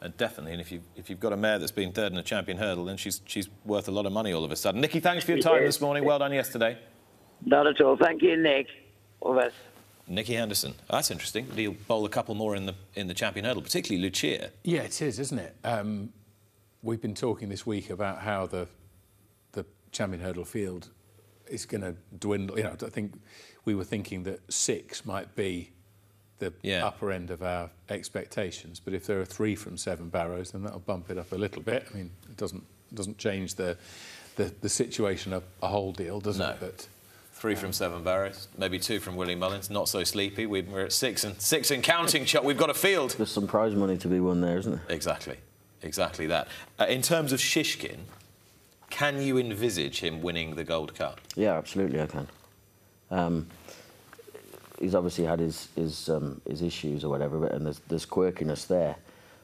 [0.00, 2.22] Uh, definitely, and if you if you've got a mare that's been third in a
[2.22, 4.80] champion hurdle, then she's she's worth a lot of money all of a sudden.
[4.80, 6.06] Nicky, thanks for your time this morning.
[6.06, 6.78] Well done yesterday.
[7.44, 7.98] Not at all.
[7.98, 8.68] Thank you, Nick.
[9.20, 9.56] All the best.
[10.08, 10.74] Nicky Henderson.
[10.90, 11.48] That's interesting.
[11.54, 14.50] He'll bowl a couple more in the in the champion hurdle, particularly Luccia.
[14.62, 15.56] Yeah, it is, isn't it?
[15.64, 16.12] Um,
[16.82, 18.68] we've been talking this week about how the
[19.52, 20.88] the champion hurdle field
[21.48, 22.56] is going to dwindle.
[22.58, 23.20] You know, I think
[23.64, 25.70] we were thinking that six might be
[26.38, 26.84] the Yeah.
[26.86, 30.80] upper end of our expectations, but if there are three from seven barrows, then that'll
[30.80, 31.86] bump it up a little bit.
[31.92, 32.64] I mean, it doesn't
[32.94, 33.76] doesn't change the
[34.36, 36.50] the, the situation a, a whole deal, does No.
[36.50, 36.56] it?
[36.60, 36.88] But
[37.38, 39.68] Three from seven barrows, maybe two from Willie Mullins.
[39.68, 40.46] Not so sleepy.
[40.46, 42.24] We- We're at six and six and counting.
[42.24, 43.10] Choc, we've got a field.
[43.10, 44.82] There's some prize money to be won there, isn't there?
[44.88, 45.36] Exactly,
[45.82, 46.48] exactly that.
[46.80, 47.98] Uh, in terms of Shishkin,
[48.88, 51.20] can you envisage him winning the Gold Cup?
[51.34, 52.26] Yeah, absolutely, I can.
[53.10, 53.46] Um,
[54.80, 58.66] he's obviously had his his, um, his issues or whatever, but and there's, there's quirkiness
[58.66, 58.96] there.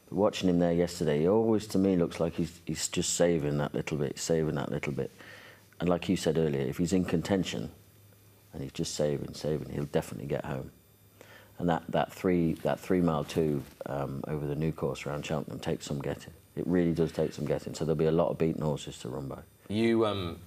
[0.08, 3.58] But watching him there yesterday, he always to me looks like he's he's just saving
[3.58, 5.10] that little bit, saving that little bit.
[5.78, 7.70] And like you said earlier, if he's in contention
[8.52, 10.70] and he's just saving, saving, he'll definitely get home.
[11.58, 15.60] And that, that three that three mile two um, over the new course around Cheltenham
[15.60, 16.32] takes some getting.
[16.56, 17.74] It really does take some getting.
[17.74, 19.38] So there'll be a lot of beaten horses to run by.
[19.68, 20.38] You, um,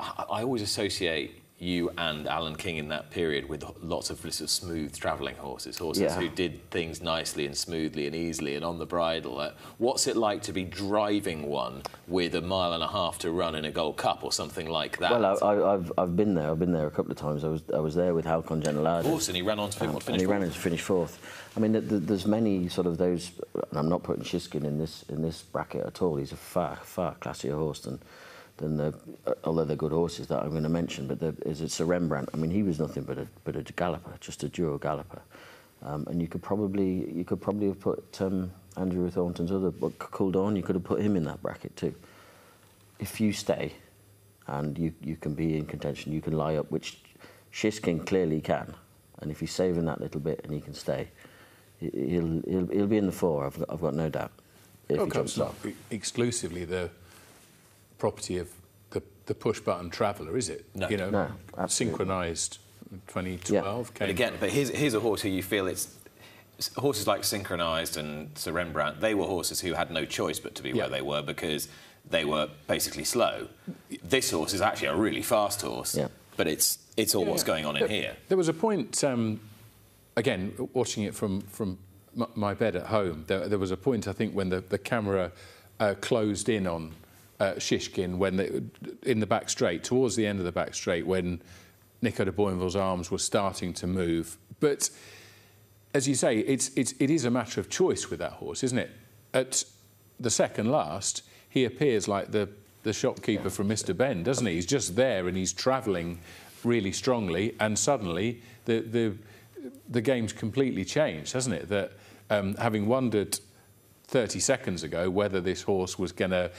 [0.00, 4.40] I I always associate you and Alan King in that period with lots of sort
[4.42, 6.14] of smooth travelling horses, horses Yeah.
[6.20, 9.40] who did things nicely and smoothly and easily and on the bridle.
[9.40, 13.32] Uh, what's it like to be driving one with a mile and a half to
[13.32, 15.10] run in a Gold Cup or something like that?
[15.10, 16.48] Well, I, I, I've I've been there.
[16.50, 17.42] I've been there a couple of times.
[17.42, 19.00] I was I was there with Halcon Genelardais.
[19.00, 20.48] of course, and he ran on to Um, and finish he ran fourth?
[20.50, 21.18] into finish fourth.
[21.56, 23.32] I mean, th th there's many sort of those,
[23.70, 26.14] and I'm not putting Shishkin in this in this bracket at all.
[26.16, 27.98] He's a far far classier horse than
[28.58, 28.94] than the
[29.26, 31.06] uh, although they're good horses that I'm going to mention.
[31.06, 32.28] But the, is it Sir Rembrandt?
[32.34, 35.22] I mean, he was nothing but a but a galloper, just a dual galloper.
[35.82, 39.98] Um, and you could probably you could probably have put um, Andrew Thornton's other but
[39.98, 40.54] Cool.
[40.56, 41.94] You could have put him in that bracket too.
[42.98, 43.72] If you stay,
[44.48, 46.98] and you, you can be in contention, you can lie up, which
[47.52, 48.74] Shishkin clearly can.
[49.20, 51.08] And if he's saving that little bit and he can stay,
[51.78, 54.32] he- he'll, he'll, he'll be in the four, I've got, I've got no doubt.
[54.88, 56.90] If Well, he Cup's jumps not exclusively the
[57.98, 58.48] property of
[58.90, 60.64] the, the push button traveller, is it?
[60.74, 60.88] No.
[60.88, 61.98] You know, No, absolutely.
[61.98, 62.58] synchronised
[63.08, 64.10] 2012 But came.
[64.10, 65.94] again, but here's, here's a horse who you feel it's
[66.76, 69.00] horses like Synchronised and Sir Rembrandt.
[69.00, 70.76] They were horses who had no choice but to be Yeah.
[70.84, 71.68] where they were because
[72.10, 73.48] they were basically slow.
[74.02, 76.08] This horse is actually a really fast horse, Yeah.
[76.36, 77.46] but it's it's all what's Yeah.
[77.46, 78.16] going on in There- here.
[78.28, 79.38] There was a point, um,
[80.16, 81.78] again, watching it from, from
[82.34, 85.30] my bed at home, there, there was a point, I think, when the, the camera
[85.78, 86.96] uh, closed in on
[87.40, 88.62] uh, Shishkin when they,
[89.02, 91.40] in the back straight, towards the end of the back straight, when
[92.02, 94.38] Nico de Boinville's arms were starting to move.
[94.60, 94.90] But
[95.94, 98.78] as you say, it's, it's, it is a matter of choice with that horse, isn't
[98.78, 98.90] it?
[99.34, 99.64] At
[100.20, 102.48] the second last, he appears like the,
[102.82, 103.96] the shopkeeper from Mr.
[103.96, 104.54] Benn, doesn't he?
[104.54, 106.20] He's just there and he's travelling
[106.64, 109.14] really strongly, and suddenly the, the,
[109.88, 111.68] the game's completely changed, hasn't it?
[111.68, 111.92] That
[112.30, 113.38] um, having wondered
[114.08, 116.50] 30 seconds ago whether this horse was going to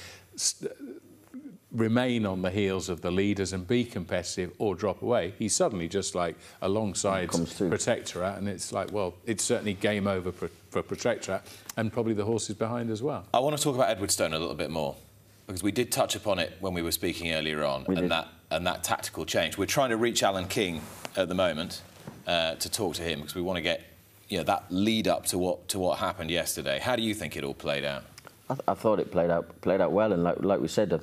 [1.72, 5.34] remain on the heels of the leaders and be competitive or drop away.
[5.38, 7.70] He's suddenly just like alongside Comes through.
[7.70, 11.42] Protectorat, and it's like, well, it's certainly game over for, for Protectorat,
[11.78, 13.26] and probably the horses behind as well.
[13.34, 14.96] I want to talk about Edwardstone a little bit more
[15.46, 18.12] because we did touch upon it when we were speaking earlier on, We and did.
[18.12, 19.58] that and that tactical change.
[19.60, 20.82] We're trying to reach Alan King
[21.16, 21.84] at the moment
[22.26, 23.84] uh, to talk to him because we want to get
[24.28, 26.80] you know that lead up to what to what happened yesterday.
[26.80, 28.06] How do you think it all played out?
[28.50, 30.94] I, th- I thought it played out played out well, and like, like we said,
[30.94, 31.00] I,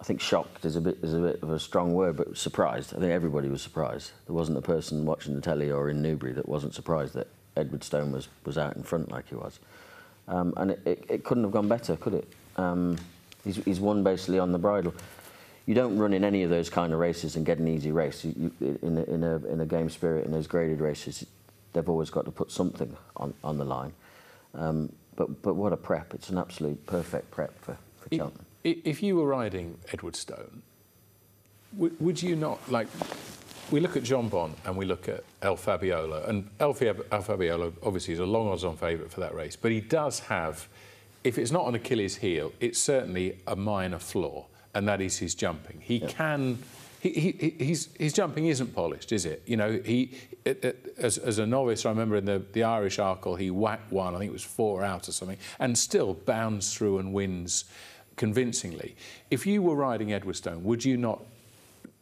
[0.00, 2.94] I think shocked is a bit is a bit of a strong word, but surprised.
[2.94, 4.10] I think everybody was surprised.
[4.26, 8.12] There wasn't a person watching the telly or in Newbury that wasn't surprised that Edwardstone
[8.12, 9.60] was, was out in front like he was,
[10.28, 12.28] um, and it, it, it couldn't have gone better, could it?
[12.56, 12.98] Um,
[13.44, 14.94] he's, he's won basically on the bridle.
[15.66, 18.24] You don't run in any of those kind of races and get an easy race.
[18.24, 21.24] You, you, in, a, in, a, in a game spirit, in those graded races,
[21.72, 23.92] they've always got to put something on, on the line.
[24.54, 26.14] Um, but, but what a prep.
[26.14, 28.46] It's an absolute perfect prep for, for I- Cheltenham.
[28.64, 30.62] If you were riding Edwardstone,
[31.76, 32.88] would, would you not like?
[33.70, 38.14] We look at Jonbon and we look at El Fabiolo, and El, El Fabiolo obviously
[38.14, 40.66] is a long odds-on favourite for that race, but he does have,
[41.24, 45.34] if it's not an Achilles heel, it's certainly a minor flaw, and that is his
[45.34, 45.80] jumping.
[45.80, 46.58] He can,
[47.10, 49.42] he, he, he's, his jumping isn't polished, is it?
[49.44, 52.96] You know, he it, it, as, as a novice, I remember in the, the Irish
[52.96, 56.74] Arkle, he whacked one, I think it was four out or something, and still bounds
[56.74, 57.64] through and wins
[58.16, 58.96] convincingly.
[59.30, 61.22] If you were riding Edwardstone, would you not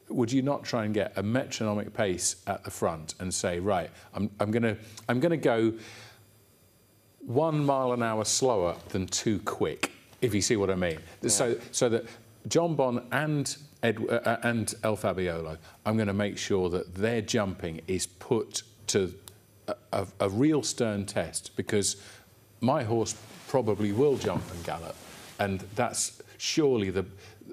[0.09, 3.91] would you not try and get a metronomic pace at the front and say, right,
[4.15, 4.77] I'm, I'm going
[5.09, 5.73] I'm gonna go
[7.21, 10.99] one mile an hour slower than too quick, if you see what I mean?
[11.23, 11.31] Yeah.
[11.31, 12.05] So, so that
[12.49, 17.21] Jonbon and Ed, uh, uh, and El Fabiolo, I'm going to make sure that their
[17.21, 19.15] jumping is put to
[19.67, 21.97] a, a, a, real stern test because
[22.61, 23.17] my horse
[23.49, 24.95] probably will jump and gallop,
[25.39, 27.05] and that's surely the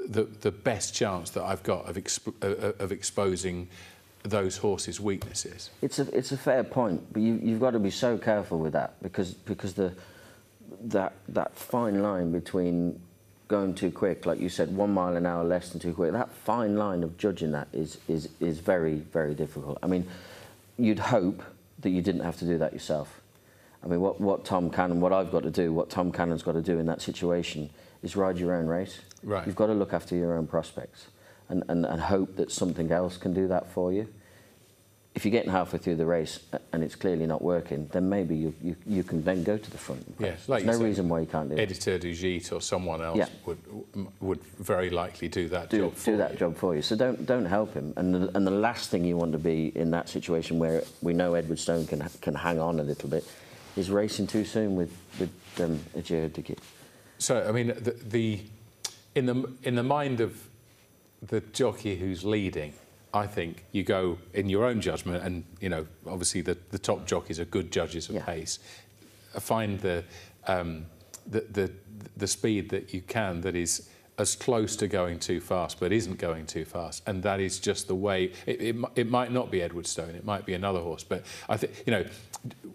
[0.08, 3.68] the, the best chance that I've got of, exp- uh, uh, of exposing
[4.24, 5.70] those horses' weaknesses.
[5.82, 8.74] It's a it's a fair point, but you, you've got to be so careful with
[8.74, 9.94] that because because the
[10.84, 13.00] that that fine line between
[13.50, 16.14] going too quick, like you said, one mile an hour less than too quick.
[16.14, 19.78] That fine line of judging that is is is very very difficult.
[19.84, 20.08] I mean,
[20.78, 21.44] you'd hope
[21.80, 23.20] that you didn't have to do that yourself.
[23.84, 26.54] I mean, what what Tom Cannon, what I've got to do, what Tom Cannon's got
[26.54, 27.70] to do in that situation
[28.04, 29.00] is ride your own race.
[29.24, 29.46] Right.
[29.46, 31.08] You've got to look after your own prospects
[31.50, 34.08] and, and, and hope that something else can do that for you
[35.20, 36.40] if you're getting halfway through the race
[36.72, 39.78] and it's clearly not working, then maybe you, you, you can then go to the
[39.78, 40.02] front.
[40.18, 41.70] Yeah, like There's no said, reason why you can't do it.
[41.70, 43.28] Editeur du Gite or someone else yeah.
[43.46, 43.60] would
[44.22, 46.38] would very likely do that do, job for do that you.
[46.38, 46.82] job for you.
[46.82, 47.94] So don't don't help him.
[47.98, 51.12] And the, and the last thing you want to be in that situation where we
[51.12, 53.30] know Edwardstone can can hang on a little bit
[53.76, 56.56] is racing too soon with with um, Egea de
[57.18, 58.40] So I mean the, the
[59.16, 60.48] in the in the mind of
[61.22, 62.72] the jockey who's leading
[63.14, 67.08] I think you go in your own judgment, and you know, obviously the, the top
[67.08, 68.26] jockeys are good judges of yeah.
[68.26, 68.60] pace.
[69.40, 70.04] Find the,
[70.48, 70.86] um,
[71.28, 71.72] the, the
[72.18, 76.20] the speed that you can that is as close to going too fast, but isn't
[76.20, 78.32] going too fast, and that is just the way.
[78.46, 81.84] It, it, it might not be Edwardstone, it might be another horse, but I think
[81.88, 82.06] you know,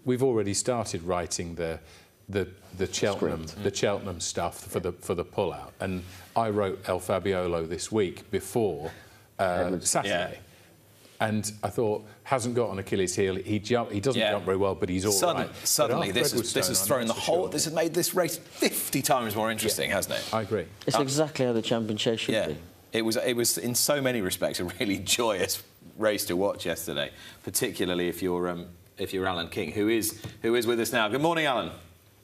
[0.03, 1.79] we've already started writing the
[2.27, 3.63] the the Cheltenham Script.
[3.63, 6.03] the Cheltenham stuff for the for the pullout, and
[6.35, 8.91] I wrote El Fabiolo this week before
[9.39, 10.33] uh, Saturday.
[10.33, 11.27] Yeah.
[11.27, 13.35] And I thought hasn't got an Achilles heel.
[13.35, 13.91] He jump.
[13.91, 14.31] He doesn't yeah.
[14.31, 15.55] jump very well, but he's all Sudden, right.
[15.65, 17.43] Suddenly, this is, this has thrown the whole.
[17.43, 17.49] Sure.
[17.49, 19.95] This has made this race 50 times more interesting, yeah.
[19.95, 20.33] hasn't it?
[20.33, 20.65] I agree.
[20.85, 22.47] It's um, exactly how the championship should yeah.
[22.47, 22.57] be.
[22.91, 23.15] It was.
[23.15, 25.63] It was in so many respects a really joyous
[25.97, 27.11] race to watch yesterday,
[27.43, 28.67] particularly if you're um,
[28.97, 31.07] if you're Alan King, who is who is with us now.
[31.07, 31.71] Good morning, Alan.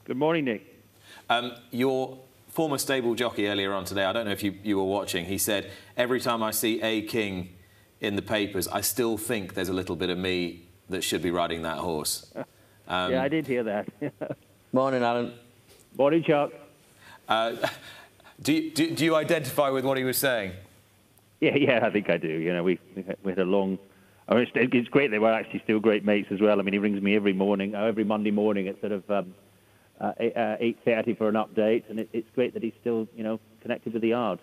[0.04, 0.66] Good morning, Nick.
[1.30, 2.18] Um, your
[2.52, 5.38] former stable jockey earlier on today, I don't know if you, you were watching, he
[5.38, 7.48] said, every time I see A King
[8.00, 11.30] in the papers, I still think there's a little bit of me that should be
[11.30, 12.30] riding that horse.
[12.86, 13.88] Um, yeah, I did hear that.
[14.72, 15.32] Morning, Alan.
[15.96, 16.52] Morning, Choc.
[17.26, 17.56] Uh,
[18.42, 20.52] do, you, do, do, you identify with what he was saying?
[21.40, 22.28] Yeah, yeah, I think I do.
[22.28, 22.78] You know, we,
[23.24, 23.78] we had a long...
[24.28, 26.60] I mean, it's great they were actually still great mates as well.
[26.60, 29.10] I mean, he rings me every morning, uh, every Monday morning at sort of...
[29.10, 29.34] Um,
[30.02, 33.38] uh, 8.30 uh, for an update, and it, it's great that he's still, you know,
[33.60, 34.40] connected with the yard.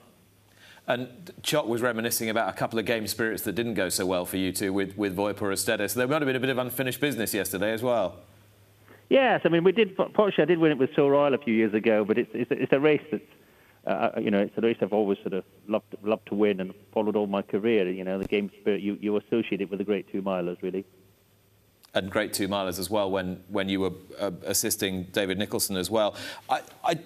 [0.88, 4.26] And Choc was reminiscing about a couple of game spirits that didn't go so well
[4.26, 5.91] for you two with, with Voy Por Ustedes.
[5.91, 8.15] So there might have been a bit of unfinished business yesterday as well.
[9.10, 11.54] Yes, I mean, we did, fortunately, I did win it with Sceau Royal a few
[11.54, 13.24] years ago, but it's, it's, it's a race that's,
[13.86, 16.60] uh, uh, you know, it's a race I've always sort of loved, loved to win
[16.60, 17.89] and followed all my career.
[17.89, 20.86] You know, the game spirit, you, you associate it with the great two milers, really
[21.93, 25.89] and great two milers as well when, when you were uh, assisting David Nicholson as
[25.89, 26.15] well.
[26.49, 26.99] I, I,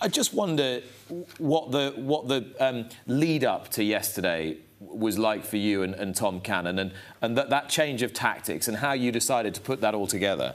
[0.00, 0.80] I just wonder
[1.38, 6.14] what the, what the um, lead up to yesterday was like for you and, and
[6.14, 9.80] Tom Cannon and, and that, that change of tactics and how you decided to put
[9.80, 10.54] that all together.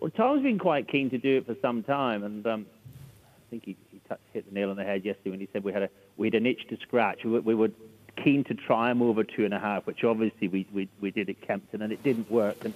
[0.00, 3.64] Well, Tom's been quite keen to do it for some time, and um, I think
[3.66, 4.00] he, he
[4.32, 6.34] hit the nail on the head yesterday when he said we had a we had
[6.34, 7.22] an itch to scratch.
[7.22, 7.74] We, we would
[8.16, 11.28] keen to try him over two and a half, which obviously we, we, we did
[11.28, 12.64] at Kempton, and it didn't work.
[12.64, 12.74] And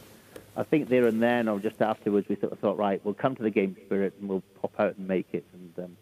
[0.57, 3.35] I think there and then, or just afterwards, we sort of thought, right, we'll come
[3.37, 5.45] to the game spirit and we'll pop out and make it.
[5.53, 5.97] And, um,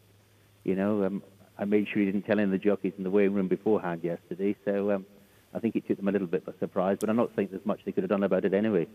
[0.64, 1.22] you know, um,
[1.58, 4.02] I made sure he didn't tell any of the jockeys in the weighing room beforehand
[4.04, 4.54] yesterday.
[4.64, 5.06] So um,
[5.54, 7.64] I think it took them a little bit by surprise, but I'm not saying there's
[7.64, 8.86] much they could have done about it anyway.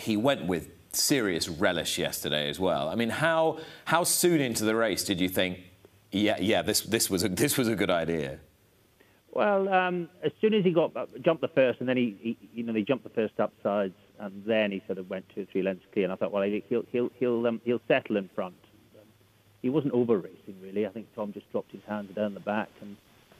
[0.00, 2.88] He went with serious relish yesterday as well.
[2.88, 5.58] I mean, how, how soon into the race did you think,
[6.10, 8.38] yeah, yeah, this, this, was, a, this was a good idea?
[9.32, 12.38] Well, um, as soon as he got uh, jumped the first, and then he, he,
[12.52, 15.44] you know, they jumped the first upsides, and then he sort of went two or
[15.46, 16.04] three lengths clear.
[16.04, 18.56] And I thought, well, he'll he'll he'll um, he'll settle in front.
[19.62, 20.86] He wasn't over racing really.
[20.86, 22.96] I think Tom just dropped his hands down the back, and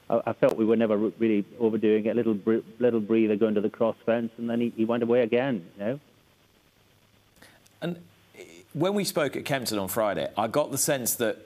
[0.09, 2.11] I, I felt we were never really overdoing it.
[2.11, 2.37] A little
[2.79, 5.65] little breather going to the cross fence, and then he, he went away again.
[5.77, 5.99] You know.
[7.81, 7.97] And
[8.71, 11.37] when we spoke at Kempton on Friday, I got the sense that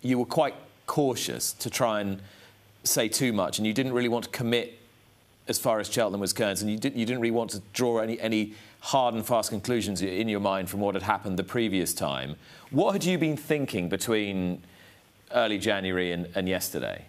[0.00, 0.54] you were quite
[0.86, 2.20] cautious to try and
[2.84, 4.78] say too much, and you didn't really want to commit
[5.46, 7.98] as far as Cheltenham was concerned, and you, did, you didn't really want to draw
[7.98, 11.92] any, any hard and fast conclusions in your mind from what had happened the previous
[11.92, 12.36] time.
[12.70, 14.62] What had you been thinking between
[15.34, 17.04] early January and, and yesterday?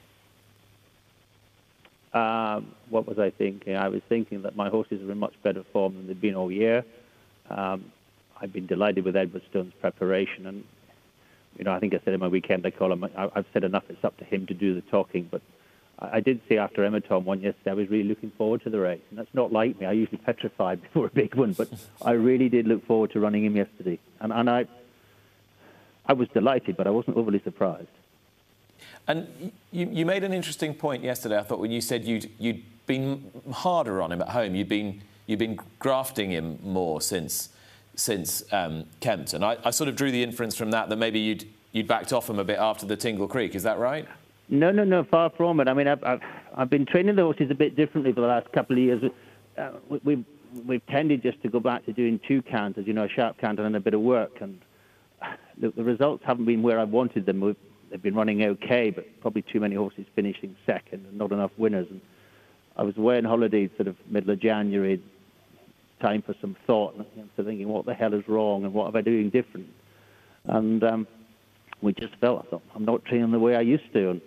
[2.13, 3.76] Um, what was I thinking?
[3.76, 6.51] I was thinking that my horses are in much better form than they've been all
[6.51, 6.84] year.
[7.49, 7.91] Um,
[8.41, 10.63] I've been delighted with Edwardstone's preparation, and
[11.57, 13.03] you know, I think I said in my weekend I call him.
[13.03, 13.84] I, have said enough.
[13.89, 15.41] It's up to him to do the talking, but
[15.99, 19.01] I, did say after Emmerdom one yesterday, I was really looking forward to the race,
[19.09, 19.85] and that's not like me.
[19.85, 21.69] I usually petrified before a big one, but
[22.01, 24.65] I really did look forward to running him yesterday, and and I
[26.05, 27.87] I was delighted, but I wasn't overly surprised.
[29.07, 31.37] And you, you made an interesting point yesterday.
[31.37, 34.55] I thought when you said you'd you'd been harder on him at home.
[34.55, 37.49] You'd been you'd been grafting him more since
[37.95, 39.43] since um, Kempton.
[39.43, 42.29] I, I sort of drew the inference from that that maybe you'd you'd backed off
[42.29, 43.55] him a bit after the Tingle Creek.
[43.55, 44.07] Is that right?
[44.47, 45.03] No, no, no.
[45.03, 45.67] Far from it.
[45.67, 46.21] I mean, I've I've,
[46.55, 49.03] I've been training the horses a bit differently for the last couple of years.
[49.57, 50.25] Uh, we, we've
[50.67, 53.65] we've tended just to go back to doing two canters, you know, a sharp canter
[53.65, 54.59] and a bit of work, and
[55.57, 57.41] the, the results haven't been where I wanted them.
[57.41, 57.55] We've,
[57.89, 61.87] they've been running okay, but probably too many horses finishing second and not enough winners.
[61.89, 62.01] And
[62.77, 65.01] I was away on holiday sort of middle of January,
[66.01, 68.95] time for some thought, and so thinking, what the hell is wrong and what am
[68.95, 69.67] I doing different?
[70.45, 71.07] And um,
[71.81, 74.11] we just felt, I thought, I'm not training the way I used to.
[74.11, 74.21] And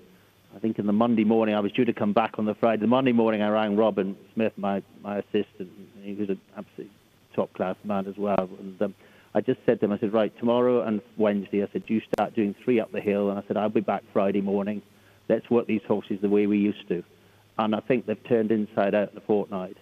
[0.59, 2.80] I think in the Monday morning, I was due to come back on the Friday.
[2.80, 5.70] The Monday morning, I rang Robin Smith, my, my assistant.
[6.02, 6.90] He was an absolute
[7.36, 8.50] top class man as well.
[8.59, 8.94] And um,
[9.36, 12.34] I just said to him, I said, right, tomorrow and Wednesday, I said, you start
[12.34, 13.30] doing three up the hill.
[13.30, 14.82] And I said, I'll be back Friday morning.
[15.28, 17.04] Let's work these horses the way we used to.
[17.56, 19.76] And I think they've turned inside out in the fortnight.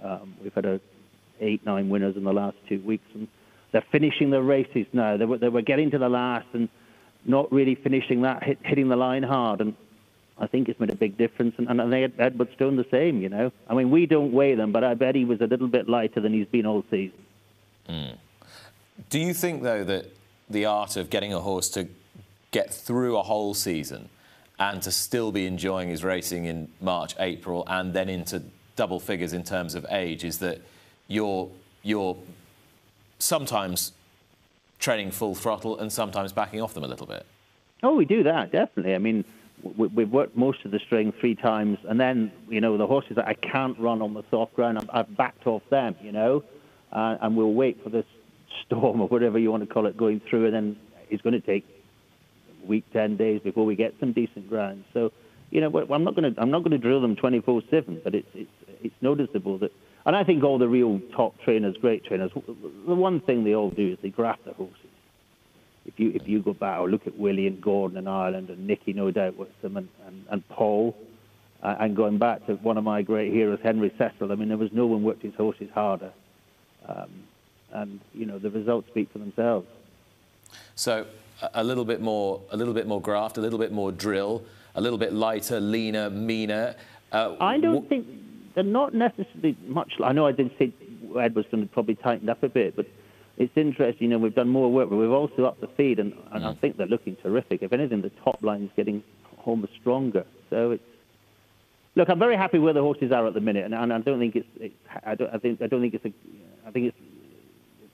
[0.00, 0.80] Um, we've had a
[1.40, 3.06] eight, nine winners in the last two weeks.
[3.14, 3.26] And
[3.72, 5.16] they're finishing the races now.
[5.16, 6.68] They were, they were getting to the last and
[7.26, 9.60] not really finishing that, hit, hitting the line hard.
[9.60, 9.74] And
[10.40, 11.54] I think it's made a big difference.
[11.58, 13.52] And, and they had Edwardstone the same, you know.
[13.68, 16.20] I mean, we don't weigh them, but I bet he was a little bit lighter
[16.20, 17.18] than he's been all season.
[17.88, 18.16] Mm.
[19.10, 20.06] Do you think, though, that
[20.48, 21.88] the art of getting a horse to
[22.50, 24.08] get through a whole season
[24.58, 28.42] and to still be enjoying his racing in March, April, and then into
[28.76, 30.60] double figures in terms of age is that
[31.06, 31.48] you're,
[31.82, 32.16] you're
[33.18, 33.92] sometimes
[34.78, 37.24] training full throttle and sometimes backing off them a little bit?
[37.82, 38.94] Oh, we do that, definitely.
[38.94, 39.24] I mean,
[39.62, 43.16] we, have worked most of the string three times, and then, you know, the horses
[43.16, 46.44] that I can't run on the soft ground, I've, I've backed off them, you know,
[46.92, 48.06] uh, and we'll wait for this
[48.66, 50.76] storm or whatever you want to call it going through, and then
[51.08, 51.66] it's going to take
[52.66, 54.84] week, ten days before we get some decent ground.
[54.92, 55.12] So,
[55.50, 58.28] you know, I'm not going to I'm not going to drill them 24/7, but it's
[58.34, 58.50] it's
[58.82, 59.72] it's noticeable that,
[60.06, 63.70] and I think all the real top trainers, great trainers, the one thing they all
[63.70, 64.79] do is they graft the horses.
[65.92, 68.66] If you if you go back or look at Willie and Gordon in Ireland and
[68.66, 70.96] Nicky, no doubt with them, and and, and Paul.
[71.62, 74.56] Uh, and going back to one of my great heroes, Henry Cecil, I mean, there
[74.56, 76.10] was no one worked his horses harder.
[76.88, 77.10] Um,
[77.72, 79.66] and you know the results speak for themselves.
[80.74, 81.06] So
[81.54, 84.42] a little bit more, a little bit more graft, a little bit more drill,
[84.74, 86.74] a little bit lighter, leaner, meaner.
[87.12, 88.06] Uh, I don't think
[88.54, 89.92] they're not necessarily much.
[90.02, 90.72] I know I did say
[91.14, 92.86] Edwardstone had probably tightened up a bit, but
[93.40, 93.96] it's interesting.
[94.00, 96.46] You know, we've done more work, but we've also upped the feed, and, and mm.
[96.46, 97.62] I think they're looking terrific.
[97.62, 99.02] If anything, the top line is getting
[99.46, 100.26] almost stronger.
[100.50, 100.84] So it's
[101.96, 102.10] look.
[102.10, 104.36] I'm very happy where the horses are at the minute, and, and I don't think
[104.36, 104.48] it's.
[104.56, 104.74] it's
[105.04, 105.34] I don't.
[105.34, 105.62] I think.
[105.62, 106.12] I don't think it's a.
[106.66, 106.96] I think it's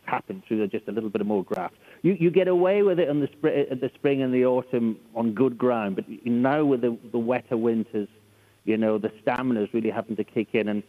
[0.05, 1.74] happen through just a little bit of more graft.
[2.03, 5.34] You, you get away with it in the, spring, the spring and the autumn on
[5.34, 8.09] good ground, but now with the, the wetter winters,
[8.64, 10.84] you know, the stamina is really having to kick in, and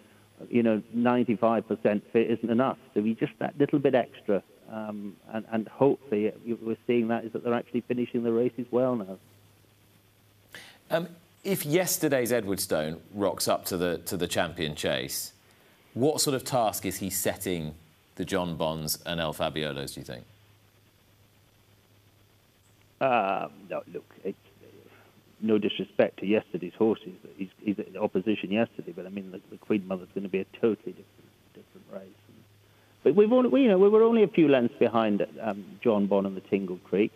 [0.49, 2.77] you know, 95% fit isn't enough.
[2.93, 6.31] So we just that little bit extra, um, and, and hopefully
[6.61, 9.17] we're seeing that is that they're actually finishing the races well now.
[10.89, 11.09] Um,
[11.43, 15.33] if yesterday's Edwardstone rocks up to the to the champion chase,
[15.93, 17.73] what sort of task is he setting
[18.15, 20.23] the Jonbons and El Fabiolos, do you think?
[22.99, 24.37] Uh, no, look, it's,
[25.41, 27.13] no disrespect to yesterday's horses.
[27.37, 30.39] He's, he's in opposition yesterday, but I mean, the, the Queen Mother's going to be
[30.39, 32.09] a totally different, different race.
[33.03, 36.25] But we've only, we, you know, we were only a few lengths behind um, Jonbon
[36.25, 37.11] and the Tingle Creek.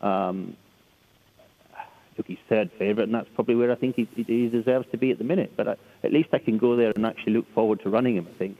[0.00, 0.56] Um,
[2.16, 5.10] look, he's third favourite, and that's probably where I think he, he deserves to be
[5.10, 5.52] at the minute.
[5.56, 8.28] But I, at least I can go there and actually look forward to running him,
[8.32, 8.56] I think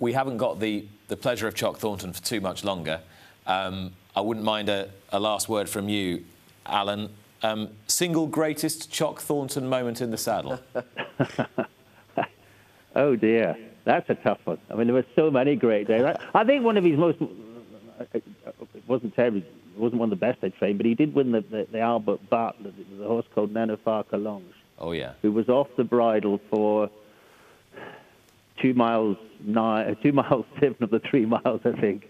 [0.00, 3.00] we haven't got the, the pleasure of Choc Thornton for too much longer.
[3.46, 6.24] Um, I wouldn't mind a, a, last word from you,
[6.70, 7.10] Alan.
[7.42, 10.60] Um, single greatest Choc Thornton moment in the saddle?
[12.94, 13.56] oh, dear.
[13.84, 14.58] That's a tough one.
[14.70, 16.02] I mean, there were so many great days.
[16.02, 17.18] I, I think one of his most...
[18.12, 18.24] It
[18.86, 19.44] wasn't terribly
[19.76, 22.28] wasn't one of the best they trained, but he did win the, the, the Albert
[22.28, 22.74] Bartlett.
[22.78, 25.12] It was a horse called Nenuphar Collonges, Oh, yeah.
[25.22, 26.90] who was off the bridle for
[28.60, 32.08] two miles nine, uh, two miles seven of the three miles, I think.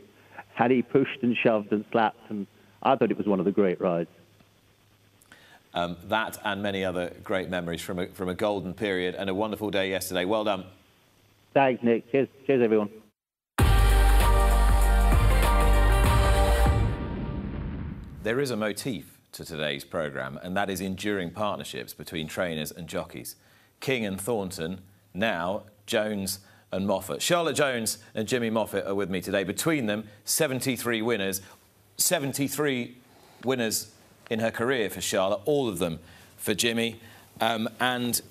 [0.55, 2.47] Had he pushed and shoved and slapped, and
[2.83, 4.11] I thought it was one of the great rides.
[5.73, 9.35] Um, that and many other great memories from a, from a golden period and a
[9.35, 10.25] wonderful day yesterday.
[10.25, 10.65] Well done.
[11.55, 12.11] Thanks, Nick.
[12.11, 12.91] Cheers, cheers, everyone.
[18.23, 22.89] There is a motif to today's programme, and that is enduring partnerships between trainers and
[22.89, 23.37] jockeys.
[23.81, 24.81] King and Thornton,
[25.15, 26.41] now Jones
[26.73, 27.21] and Moffatt.
[27.21, 29.45] Charlotte Jones and Jimmy Moffatt are with me today.
[29.45, 31.41] Between them, 73 winners,
[31.97, 32.97] 73
[33.45, 33.93] winners
[34.31, 35.99] in her career for Charlotte, all of them
[36.37, 37.01] for Jimmy,
[37.41, 38.23] um, and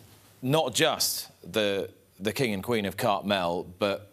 [0.42, 1.90] not just the
[2.20, 4.12] the King and Queen of Cartmel, but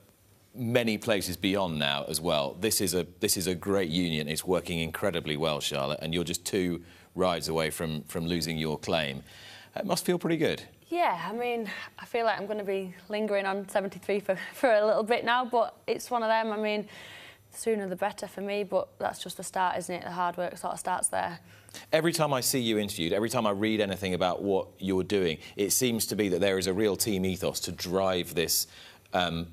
[0.54, 2.56] many places beyond now as well.
[2.60, 4.28] This is a this is a great union.
[4.28, 6.82] It's working incredibly well, Charlotte, and you're just two
[7.14, 9.22] rides away from from losing your claim.
[9.74, 10.62] It must feel pretty good.
[10.88, 11.68] Yeah, I mean,
[11.98, 15.24] I feel like I'm going to be lingering on 73 for, for a little bit
[15.24, 16.52] now, but it's one of them.
[16.52, 16.86] I mean,
[17.56, 20.04] sooner the better for me, but that's just the start, isn't it?
[20.04, 21.40] The hard work sort of starts there.
[21.92, 25.38] Every time I see you interviewed, every time I read anything about what you're doing,
[25.56, 28.66] it seems to be that there is a real team ethos to drive this
[29.12, 29.48] um,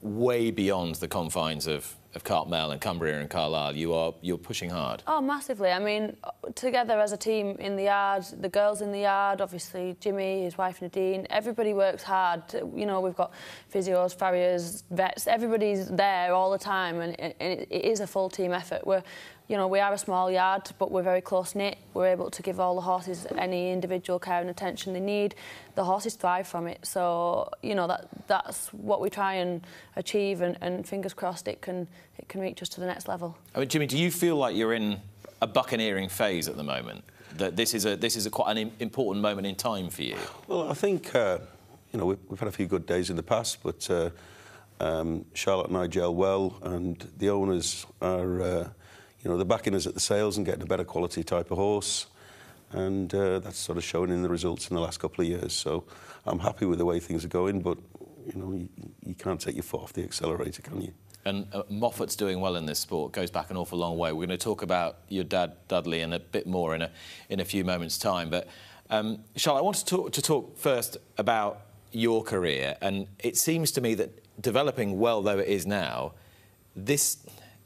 [0.00, 3.76] way beyond the confines of, of Cartmel and Cumbria and Carlisle.
[3.76, 5.04] You are you're pushing hard.
[5.06, 5.70] Oh, massively.
[5.70, 6.16] I mean,
[6.56, 10.58] together as a team in the yard, the girls in the yard, obviously Jimmy, his
[10.58, 12.42] wife Nadine, everybody works hard.
[12.52, 13.32] You know, we've got
[13.72, 17.34] physios, farriers, vets, everybody's there all the time, and, and
[17.70, 18.84] it, is a full team effort.
[18.84, 19.04] We're
[19.48, 21.78] you know, we are a small yard, but we're very close knit.
[21.94, 25.34] We're able to give all the horses any individual care and attention they need.
[25.74, 26.84] The horses thrive from it.
[26.84, 31.62] So, you know, that that's what we try and achieve, and, and fingers crossed it
[31.62, 31.88] can
[32.18, 33.38] it can reach us to the next level.
[33.54, 35.00] I mean, Jimmy, do you feel like you're in
[35.40, 37.02] a buccaneering phase at the moment?
[37.38, 40.16] That this is a this is a quite an important moment in time for you.
[40.46, 41.38] Well, I think uh,
[41.92, 44.10] you know we've, we've, had a few good days in the past, but uh,
[44.78, 48.42] um, Charlotte and I gel well, and the owners are.
[48.42, 48.68] Uh,
[49.22, 51.58] you know, they're backing us at the sales and getting a better quality type of
[51.58, 52.06] horse.
[52.70, 55.52] And uh, that's sort of shown in the results in the last couple of years.
[55.52, 55.84] So
[56.26, 57.78] I'm happy with the way things are going, but,
[58.26, 58.68] you know, you,
[59.04, 60.92] you can't take your foot off the accelerator, can you?
[61.24, 64.12] And uh, Moffatt's doing well in this sport, goes back an awful long way.
[64.12, 66.90] We're going to talk about your dad, Dudley, in a bit more in a,
[67.28, 68.30] in a few moments' time.
[68.30, 68.48] But,
[68.90, 72.76] um, I want to talk, to talk first about your career.
[72.80, 74.10] And it seems to me that
[74.40, 76.12] developing well, though it is now,
[76.76, 77.16] this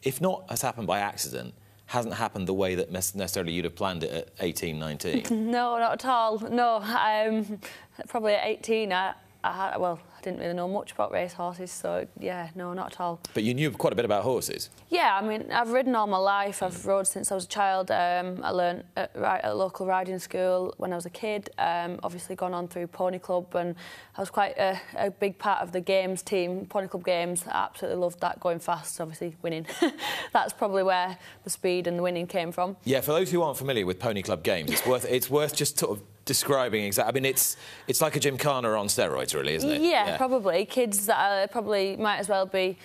[0.03, 1.55] if not has happened by accident,
[1.87, 5.25] hasn't happened the way that necessarily you'd have planned it at 18, 19?
[5.51, 6.39] no, not at all.
[6.39, 7.61] No, um,
[8.09, 12.07] probably at 18, I, I well, I didn't really know much about race horses, so
[12.21, 13.19] yeah, no, not at all.
[13.35, 14.71] But you knew quite a bit about horses.
[14.89, 16.63] Yeah, I mean, I've ridden all my life.
[16.63, 17.91] I've rode since I was a child.
[17.91, 21.51] Um, I learned at, at, a local riding school when I was a kid.
[21.59, 23.75] Um, obviously, gone on through Pony Club, and
[24.17, 27.45] I was quite a, a, big part of the games team, Pony Club games.
[27.49, 29.67] I absolutely loved that, going fast, obviously winning.
[30.33, 32.77] That's probably where the speed and the winning came from.
[32.85, 35.81] Yeah, for those who aren't familiar with Pony Club games, it's worth it's worth just
[35.81, 37.11] sort of describing exactly.
[37.11, 37.57] I mean, it's
[37.87, 39.81] it's like a gymkhana on steroids, really, isn't it?
[39.81, 40.17] Yeah, yeah.
[40.17, 40.65] probably.
[40.67, 42.79] Kids that are, probably might as well be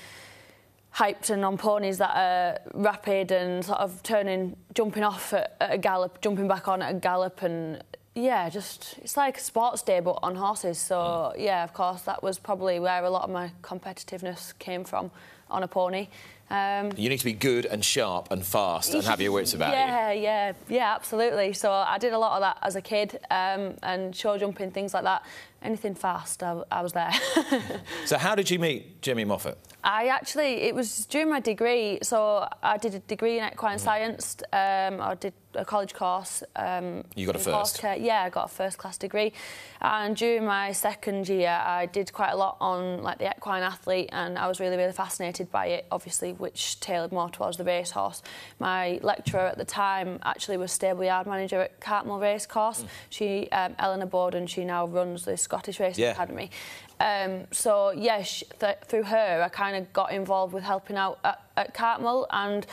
[0.96, 5.74] hyped and on ponies that are rapid and sort of turning, jumping off at, at
[5.74, 7.84] a gallop, jumping back on at a gallop, and
[8.16, 10.80] yeah, just it's like a sports day but on horses.
[10.80, 11.34] So mm.
[11.38, 15.12] yeah, of course, that was probably where a lot of my competitiveness came from
[15.50, 16.08] on a pony.
[16.50, 19.74] Um, you need to be good and sharp and fast and have your wits about
[19.74, 20.22] yeah, you.
[20.22, 21.54] Yeah, yeah, yeah, absolutely.
[21.54, 24.94] So I did a lot of that as a kid um, and show jumping, things
[24.94, 25.24] like that.
[25.62, 27.12] Anything fast, I, I was there.
[28.06, 29.56] so how did you meet Jimmy Moffatt?
[29.84, 32.00] I actually, it was during my degree.
[32.04, 33.82] So I did a degree in equine mm.
[33.82, 34.38] science.
[34.54, 36.44] Um, I did a college course.
[36.56, 37.80] Um, you got a first?
[37.80, 37.96] Care.
[37.98, 39.34] Yeah, I got a first class degree.
[39.82, 44.10] And during my second year, I did quite a lot on like the equine athlete,
[44.12, 45.88] and I was really, really fascinated by it.
[45.92, 48.22] Obviously, which tailored more towards the racehorse.
[48.60, 52.84] My lecturer at the time actually was stable yard manager at Cartmel Racecourse.
[52.84, 52.88] Mm.
[53.10, 56.12] She, um, Eleanor Borden, she now runs the Scottish Racing yeah.
[56.12, 56.52] Academy.
[57.00, 61.20] Um, so yes, yeah, th through her, I kind of got involved with helping out
[61.24, 62.66] at, at Cartmel and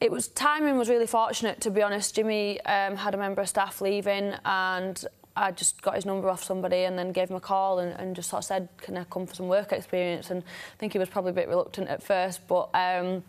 [0.00, 2.14] it was timing was really fortunate to be honest.
[2.14, 5.04] Jimmy um, had a member of staff leaving and
[5.36, 8.14] I just got his number off somebody and then gave him a call and, and
[8.14, 10.30] just sort of said, can I come for some work experience?
[10.30, 13.24] And I think he was probably a bit reluctant at first, but um,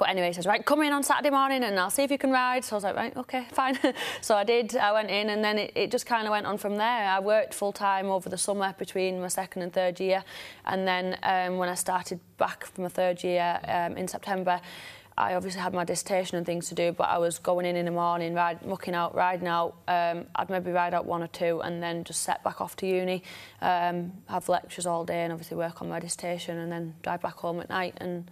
[0.00, 2.16] but anyway, he says, right, come in on Saturday morning and I'll see if you
[2.16, 2.64] can ride.
[2.64, 3.78] So I was like, right, okay, fine.
[4.22, 4.74] so I did.
[4.74, 7.06] I went in and then it, it just kind of went on from there.
[7.06, 10.24] I worked full time over the summer between my second and third year.
[10.64, 14.62] And then um, when I started back from my third year um, in September,
[15.20, 17.84] I obviously had my dissertation and things to do, but I was going in in
[17.84, 19.76] the morning, ride, mucking out, riding out.
[19.86, 22.86] Um, I'd maybe ride out one or two and then just set back off to
[22.86, 23.22] uni,
[23.60, 27.34] um, have lectures all day and obviously work on my dissertation and then drive back
[27.34, 28.30] home at night and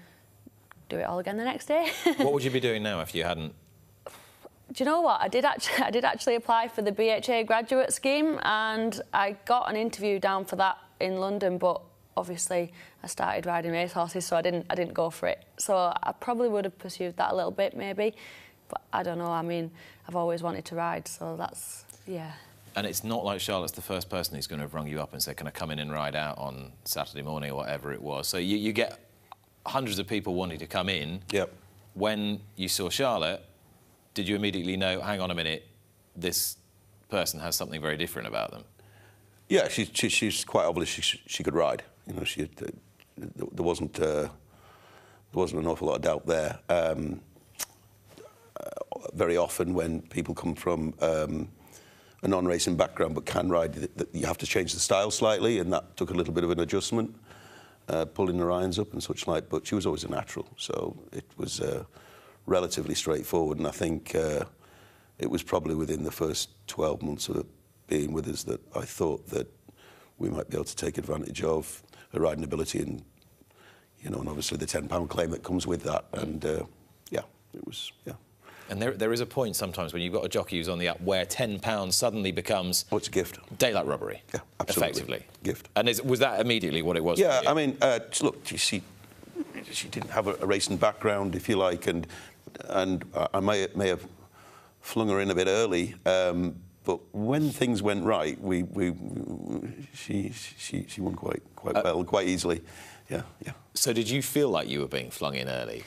[0.89, 1.91] do it all again the next day.
[2.16, 3.55] what would you be doing now if you hadn't?
[4.72, 5.20] Do you know what?
[5.20, 9.68] I did actually, I did actually apply for the BHA graduate scheme and I got
[9.68, 11.82] an interview down for that in London, but
[12.19, 15.45] obviously I started riding racehorses, so I didn't I didn't go for it.
[15.59, 18.14] So I probably would have pursued that a little bit maybe,
[18.69, 19.31] but I don't know.
[19.31, 19.71] I mean,
[20.07, 22.33] I've always wanted to ride, so that's yeah.
[22.77, 25.12] And it's not like Charlotte's the first person who's going to have rung you up
[25.12, 28.03] and said, "Can I come in and ride out on Saturday morning or whatever it
[28.03, 28.99] was?" So you, you get
[29.66, 31.21] hundreds of people wanting to come in.
[31.31, 31.53] Yep.
[31.95, 33.45] When you saw Charlotte,
[34.14, 35.01] did you immediately know?
[35.01, 35.66] Hang on a minute,
[36.16, 36.57] this
[37.09, 38.64] person has something very different about them.
[39.49, 41.83] Yeah, she, she, she's quite obvious she, she could ride.
[42.09, 42.46] You know, she, uh,
[43.16, 44.30] there wasn't uh, there
[45.32, 46.59] wasn't an awful lot of doubt there.
[46.70, 47.20] Um,
[48.59, 51.48] uh, very often, when people come from um,
[52.22, 55.59] a non-racing background but can ride, th- th- you have to change the style slightly,
[55.59, 57.14] and that took a little bit of an adjustment,
[57.88, 59.50] uh, pulling the irons up and such like.
[59.50, 61.84] But she was always a natural, so it was uh,
[62.46, 63.59] relatively straightforward.
[63.59, 64.44] And I think uh,
[65.18, 67.44] it was probably within the first 12 months of
[67.86, 69.46] being with us that I thought that
[70.18, 71.82] we might be able to take advantage of
[72.12, 73.02] her riding ability and
[74.02, 76.04] you know, and obviously the ten pound claim that comes with that.
[76.12, 76.64] And uh,
[77.11, 77.22] yeah,
[77.54, 78.14] it was yeah.
[78.70, 80.88] And there, there is a point sometimes when you've got a jockey who's on the
[80.88, 84.22] up where ten pounds suddenly becomes oh, it's a gift, daylight robbery.
[84.32, 84.90] Yeah, absolutely.
[84.90, 85.68] Effectively, gift.
[85.74, 87.18] And is, was that immediately what it was?
[87.18, 88.82] Yeah, I mean, uh, look, she
[89.72, 92.06] she didn't have a, a, racing background, if you like, and
[92.68, 94.06] and I may may have
[94.80, 95.94] flung her in a bit early.
[96.06, 96.56] Um,
[96.89, 101.82] but when things went right, we, we, we she, she, she won quite, quite uh,
[101.84, 102.62] well, quite easily.
[103.11, 103.53] Yeah, yeah.
[103.74, 105.84] So did you feel like you were being flung in early?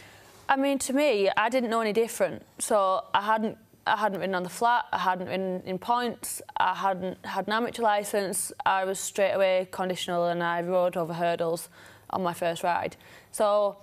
[0.48, 2.44] I mean, to me, I didn't know any different.
[2.60, 6.76] So I hadn't, I hadn't been on the flat, I hadn't been in points, I
[6.76, 8.52] hadn't had an amateur licence.
[8.64, 11.70] I was straight away conditional and I rode over hurdles
[12.12, 12.96] on my first ride.
[13.32, 13.78] So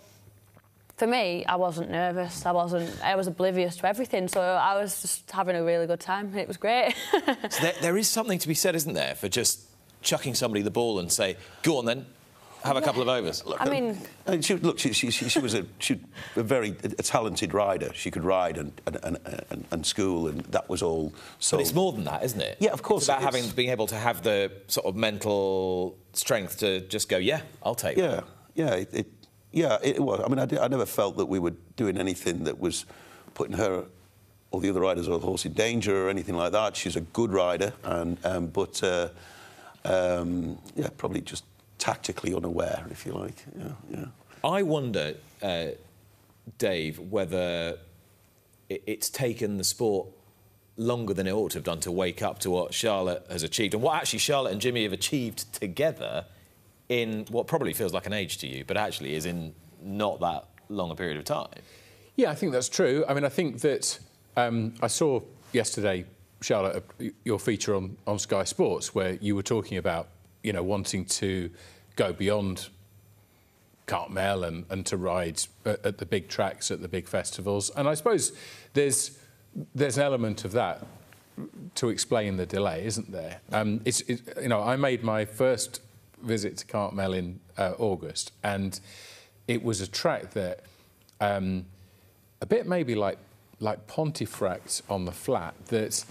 [0.99, 2.45] for me, I wasn't nervous.
[2.45, 3.03] I wasn't.
[3.05, 4.27] I was oblivious to everything.
[4.27, 6.35] So I was just having a really good time.
[6.37, 6.95] It was great.
[7.13, 9.61] so there, there is something to be said, isn't there, for just
[10.03, 12.07] chucking somebody the ball and say, "Go on then."
[12.65, 12.87] Have a yeah.
[12.87, 13.47] couple of overs.
[13.47, 16.01] Look, I mean, she, look, she, she, she, was a, she,
[16.35, 17.93] a very a talented rider.
[17.95, 19.17] She could ride and, and,
[19.51, 21.15] and, and, school, and that was all.
[21.39, 22.57] So, but it's more than that, isn't it?
[22.59, 23.03] Yeah, of course.
[23.05, 27.17] It's about having being able to have the sort of mental strength to just go,
[27.17, 27.97] yeah, I'll take.
[27.97, 28.25] Yeah, that.
[28.57, 28.75] yeah.
[28.75, 29.07] It, it,
[29.53, 30.21] yeah, it was.
[30.25, 32.85] I mean, I, did, I never felt that we were doing anything that was
[33.35, 33.85] putting her
[34.51, 36.77] or the other riders or the horse in danger or anything like that.
[36.77, 39.09] She's a good rider, and um, but uh,
[39.85, 41.45] um, yeah, probably just
[41.79, 43.45] tactically unaware, if you like.
[43.57, 44.05] Yeah, yeah.
[44.45, 45.67] I wonder, uh,
[46.59, 47.79] Dave, whether
[48.69, 50.09] it's taken the sport
[50.77, 53.75] longer than it ought to have done to wake up to what Charlotte has achieved
[53.75, 56.25] and what actually Charlotte and Jimmy have achieved together
[56.89, 60.45] in what probably feels like an age to you, but actually is in not that
[60.69, 61.49] long a period of time.
[62.17, 63.05] Yeah, I think that's true.
[63.09, 63.99] I mean, I think that
[64.37, 65.21] um, I saw
[65.53, 66.05] yesterday,
[66.41, 66.85] Charlotte,
[67.25, 70.09] your feature on, on Sky Sports, where you were talking about,
[70.43, 71.51] you know, wanting to
[71.97, 72.69] go beyond
[73.87, 77.71] Cartmel and, and to ride at, the big tracks, at the big festivals.
[77.71, 78.33] And I suppose
[78.75, 79.19] there's
[79.75, 80.87] there's an element of that
[81.75, 83.41] to explain the delay, isn't there?
[83.51, 85.81] Um, it's, it, you know, I made my first
[86.23, 88.79] visit to Cartmel in uh, August, and
[89.47, 90.61] it was a track that
[91.21, 91.67] um,
[92.41, 93.19] a bit maybe like
[93.61, 96.05] like Pontefract on the flat that.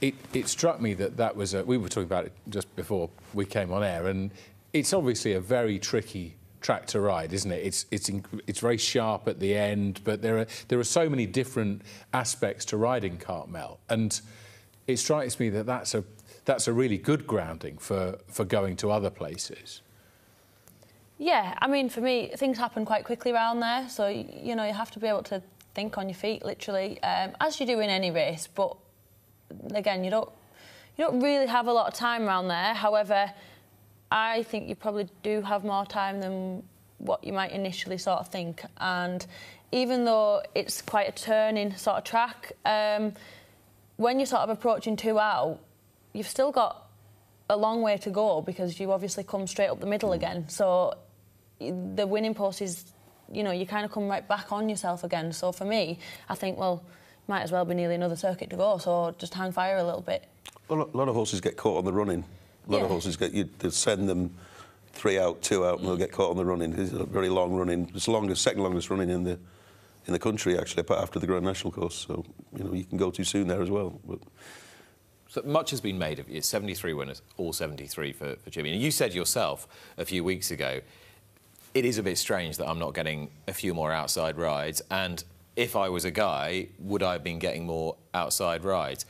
[0.00, 3.10] It, it struck me that that was a, we were talking about it just before
[3.34, 4.30] we came on air, and
[4.72, 7.64] it's obviously a very tricky track to ride, isn't it?
[7.64, 8.10] It's it's
[8.46, 11.82] it's very sharp at the end, but there are there are so many different
[12.12, 14.20] aspects to riding Cartmel, and
[14.86, 16.04] it strikes me that that's a
[16.48, 19.82] that's a really good grounding for, for going to other places.
[21.18, 23.86] Yeah, I mean, for me, things happen quite quickly around there.
[23.90, 25.42] So, you know, you have to be able to
[25.74, 28.48] think on your feet, literally, um, as you do in any race.
[28.52, 28.74] But
[29.74, 30.30] again, you don't,
[30.96, 32.72] you don't really have a lot of time around there.
[32.72, 33.30] However,
[34.10, 36.62] I think you probably do have more time than
[36.96, 38.64] what you might initially sort of think.
[38.78, 39.26] And
[39.70, 43.12] even though it's quite a turning sort of track, um,
[43.96, 45.60] when you're sort of approaching two out,
[46.18, 46.88] you've still got
[47.48, 50.16] a long way to go because you obviously come straight up the middle hmm.
[50.16, 50.48] again.
[50.48, 50.98] So
[51.60, 52.84] the winning post is,
[53.32, 55.32] you know, you kind of come right back on yourself again.
[55.32, 55.98] So for me,
[56.28, 56.82] I think, well,
[57.28, 58.78] might as well be nearly another circuit to go.
[58.78, 60.24] So just hang fire a little bit.
[60.68, 62.24] Well, A lot of horses get caught on the running.
[62.66, 62.84] A lot yeah.
[62.84, 64.34] of horses get you send them
[64.92, 66.74] three out, two out, and they'll get caught on the running.
[66.78, 67.90] It's a very long running.
[67.94, 69.38] It's the longest, second longest running in the
[70.06, 72.06] in the country actually after the Grand National course.
[72.06, 72.24] So
[72.56, 73.98] you know you can go too soon there as well.
[74.06, 74.18] But,
[75.28, 76.44] so much has been made of it.
[76.44, 78.72] 73 winners, all 73 for, for Jimmy.
[78.72, 80.80] And you said yourself a few weeks ago,
[81.74, 84.82] it is a bit strange that I'm not getting a few more outside rides.
[84.90, 85.22] And
[85.54, 89.04] if I was a guy, would I have been getting more outside rides?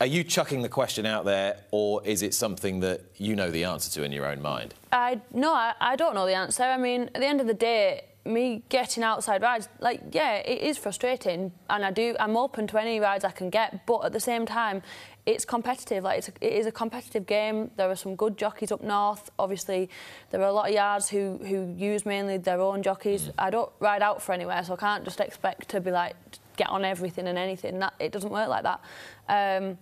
[0.00, 3.64] Are you chucking the question out there, or is it something that you know the
[3.64, 4.74] answer to in your own mind?
[4.92, 6.62] I no, I, I don't know the answer.
[6.62, 10.62] I mean, at the end of the day, me getting outside rides, like, yeah, it
[10.62, 12.14] is frustrating, and I do.
[12.20, 14.82] I'm open to any rides I can get, but at the same time,
[15.28, 16.04] it's competitive.
[16.04, 17.70] Like, it's a, it is a competitive game.
[17.76, 19.30] There are some good jockeys up north.
[19.38, 19.90] Obviously,
[20.30, 23.24] there are a lot of yards who who use mainly their own jockeys.
[23.24, 23.32] Mm.
[23.38, 26.16] I don't ride out for anywhere, so I can't just expect to be like
[26.56, 27.78] get on everything and anything.
[27.78, 28.80] That it doesn't work like that.
[29.28, 29.76] Um,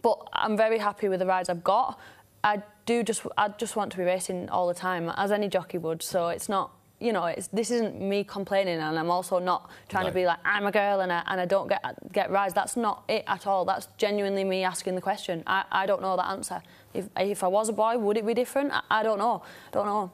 [0.00, 1.98] but I'm very happy with the rides I've got.
[2.42, 5.76] I do just I just want to be racing all the time, as any jockey
[5.76, 6.02] would.
[6.02, 6.70] So it's not
[7.00, 10.10] you know, it's, this isn't me complaining, and I'm also not trying no.
[10.10, 11.82] to be like I'm a girl and I, and I don't get
[12.12, 12.54] get rides.
[12.54, 13.64] That's not it at all.
[13.64, 15.42] That's genuinely me asking the question.
[15.46, 16.62] I, I don't know the answer.
[16.92, 18.72] If if I was a boy, would it be different?
[18.72, 19.42] I, I don't know.
[19.68, 20.10] I don't know.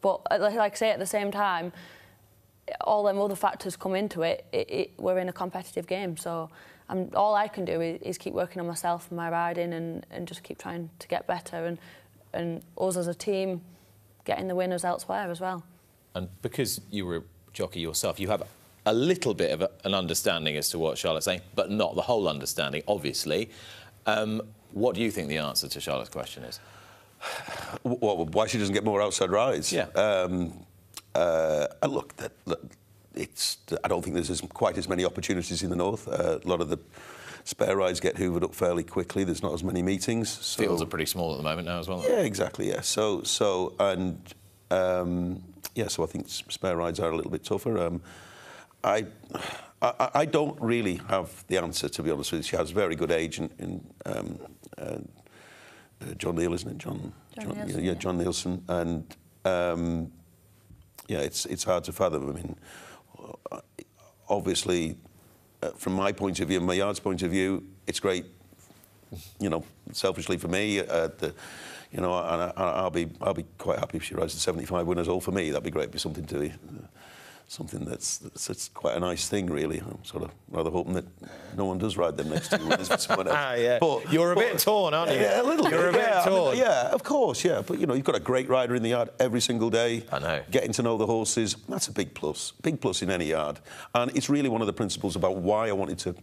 [0.00, 1.72] But uh, like, like I say, at the same time,
[2.82, 4.44] all them other factors come into it.
[4.52, 6.50] it, it we're in a competitive game, so
[6.88, 10.06] I'm, all I can do is, is keep working on myself and my riding and,
[10.10, 11.78] and just keep trying to get better and,
[12.32, 13.62] and us as a team
[14.24, 15.64] getting the winners elsewhere as well.
[16.14, 18.42] And because you were a jockey yourself, you have
[18.86, 22.02] a little bit of a, an understanding as to what Charlotte's saying, but not the
[22.02, 23.50] whole understanding, obviously.
[24.06, 24.42] Um,
[24.72, 26.60] what do you think the answer to Charlotte's question is?
[27.82, 29.72] Well, why she doesn't get more outside rides?
[29.72, 29.86] Yeah.
[29.94, 30.64] Um,
[31.14, 32.62] uh, look, that, look,
[33.14, 36.08] it's, I don't think there's as, quite as many opportunities in the north.
[36.08, 36.78] Uh, a lot of the
[37.44, 39.24] spare rides get hoovered up fairly quickly.
[39.24, 40.28] There's not as many meetings.
[40.28, 40.62] So.
[40.62, 42.04] Fields are pretty small at the moment now as well.
[42.06, 42.68] Yeah, exactly.
[42.68, 42.82] Yeah.
[42.82, 44.34] So so and
[44.70, 45.42] um,
[45.74, 45.88] yeah.
[45.88, 47.78] So I think spare rides are a little bit tougher.
[47.78, 48.02] Um,
[48.84, 49.06] I,
[49.82, 52.42] I, I don't really have the answer to be honest with you.
[52.44, 54.38] She has a very good agent in um,
[54.76, 56.78] uh, uh, John Neal, isn't it?
[56.78, 57.12] John.
[57.34, 60.12] John, John Nielsen, yeah, yeah, John Nielsen, and um,
[61.08, 62.28] yeah, it's it's hard to fathom.
[62.28, 62.56] I mean
[64.28, 64.96] obviously,
[65.62, 68.26] uh, from my point of view, my yard's point of view, it's great.
[69.40, 71.34] You know, selfishly for me, uh, the,
[71.92, 74.86] you know, and I, will be I'll be quite happy if she rides the 75
[74.86, 75.50] winners all for me.
[75.50, 75.90] That'd be great.
[75.90, 76.46] Be something to.
[76.46, 76.50] Uh,
[77.50, 79.78] something that's, that's, that's quite a nice thing, really.
[79.78, 81.06] I'm sort of rather hoping that
[81.56, 83.36] no one does ride them next to someone else.
[83.36, 83.78] ah, yeah.
[83.80, 85.18] But you're a but, bit torn, aren't you?
[85.18, 85.80] Yeah, a little you're bit.
[85.80, 86.48] You're a bit torn.
[86.48, 87.62] I mean, yeah, of course, yeah.
[87.66, 90.04] But you know, you've got a great rider in the yard every single day.
[90.12, 90.42] I know.
[90.50, 92.52] Getting to know the horses, that's a big plus.
[92.62, 93.60] Big plus in any yard.
[93.94, 96.14] And it's really one of the principles about why I wanted to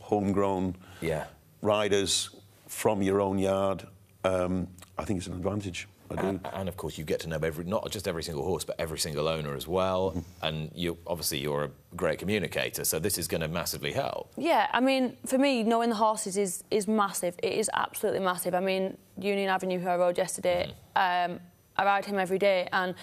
[0.00, 1.26] homegrown yeah.
[1.62, 2.30] riders
[2.66, 3.86] from your own yard.
[4.24, 4.68] Um,
[4.98, 5.86] I think it's an advantage.
[6.10, 6.28] I do.
[6.28, 8.76] And, and, of course, you get to know every, not just every single horse, but
[8.78, 10.12] every single owner as well.
[10.12, 10.24] Mm.
[10.42, 14.32] And you obviously you're a great communicator, so this is going to massively help.
[14.36, 17.36] Yeah, I mean, for me, knowing the horses is is massive.
[17.42, 18.54] It is absolutely massive.
[18.54, 21.30] I mean, Union Avenue, who I rode yesterday, mm.
[21.30, 21.40] um,
[21.76, 22.94] I ride him every day, and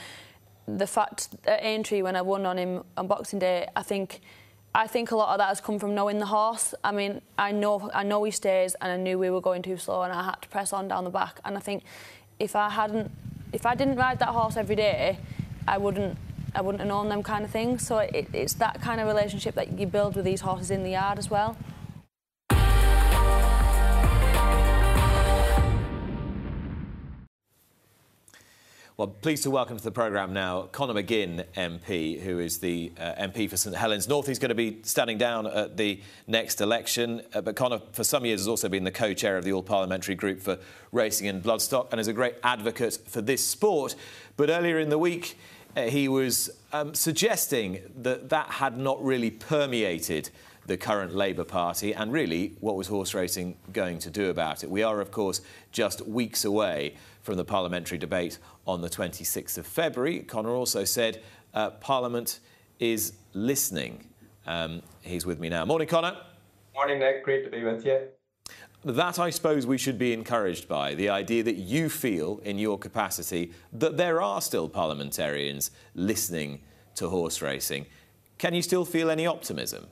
[0.67, 4.21] the fact at Aintree when I won on him on Boxing Day, I think.
[4.73, 6.73] I think a lot of that has come from knowing the horse.
[6.83, 9.77] I mean, I know I know he stays, and I knew we were going too
[9.77, 11.39] slow, and I had to press on down the back.
[11.43, 11.83] And I think
[12.39, 13.11] if I hadn't,
[13.51, 15.17] if I didn't ride that horse every day,
[15.67, 16.17] I wouldn't,
[16.55, 17.85] I wouldn't have known them kind of things.
[17.85, 20.91] So it, it's that kind of relationship that you build with these horses in the
[20.91, 21.57] yard as well.
[28.97, 33.13] Well, pleased to welcome to the programme now Conor McGinn MP, who is the uh,
[33.13, 34.27] MP for St Helens North.
[34.27, 37.21] He's going to be standing down at the next election.
[37.33, 40.13] Uh, but Conor, for some years, has also been the co-chair of the All Parliamentary
[40.13, 40.59] Group for
[40.91, 43.95] Racing and Bloodstock and is a great advocate for this sport.
[44.35, 45.37] But earlier in the week,
[45.77, 50.29] uh, he was um, suggesting that that had not really permeated
[50.67, 54.69] the current Labour Party and really what was horse racing going to do about it.
[54.69, 58.37] We are, of course, just weeks away from the parliamentary debate
[58.67, 60.19] on the 26th of February.
[60.19, 61.21] Conor also said
[61.53, 62.39] uh, Parliament
[62.79, 64.07] is listening.
[64.45, 65.65] Um, he's with me now.
[65.65, 66.17] Morning, Conor.
[66.73, 67.23] Morning, Nick.
[67.23, 67.99] Great to be with you.
[68.83, 72.79] That, I suppose, we should be encouraged by the idea that you feel, in your
[72.79, 76.61] capacity, that there are still parliamentarians listening
[76.95, 77.85] to horse racing.
[78.39, 79.85] Can you still feel any optimism?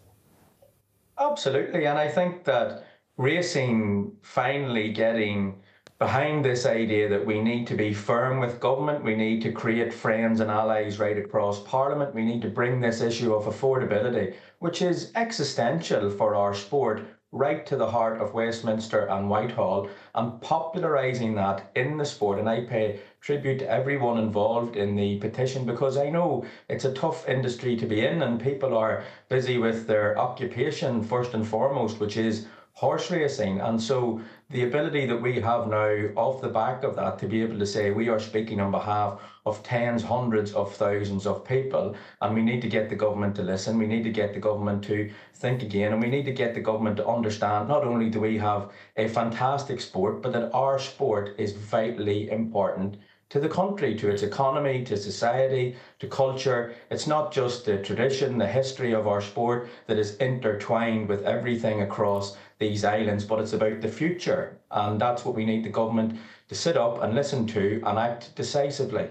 [1.20, 1.86] Absolutely.
[1.86, 2.86] And I think that
[3.18, 5.62] racing finally getting
[6.00, 9.94] behind this idea that we need to be firm with government, we need to create
[9.94, 14.82] friends and allies right across Parliament, we need to bring this issue of affordability, which
[14.82, 21.36] is existential for our sport, right to the heart of Westminster and Whitehall and popularising
[21.36, 22.40] that in the sport.
[22.40, 26.94] And I pay tribute to everyone involved in the petition because I know it's a
[26.94, 32.00] tough industry to be in and people are busy with their occupation first and foremost,
[32.00, 32.48] which is
[32.80, 33.60] horse racing.
[33.60, 34.22] And so
[34.52, 37.66] the ability that we have now off the back of that to be able to
[37.66, 42.42] say we are speaking on behalf of tens, hundreds of thousands of people, and we
[42.42, 45.62] need to get the government to listen, we need to get the government to think
[45.62, 48.72] again, and we need to get the government to understand not only do we have
[48.96, 52.96] a fantastic sport, but that our sport is vitally important
[53.30, 56.74] to the country, to its economy, to society, to culture.
[56.90, 61.84] It's not just the tradition, the history of our sport that is intertwined with everything
[61.84, 64.58] across these islands, but it's about the future.
[64.72, 68.36] And that's what we need the government to sit up and listen to and act
[68.36, 69.08] decisively.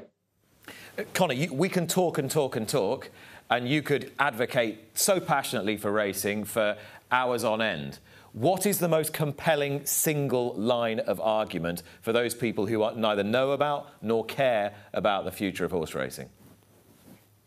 [0.98, 3.10] Uh, Conor, you, we can talk and talk and talk,
[3.50, 6.76] and you could advocate so passionately for racing for
[7.10, 7.98] hours on end.
[8.34, 13.52] What is the most compelling single line of argument for those people who neither know
[13.52, 16.28] about nor care about the future of horse racing?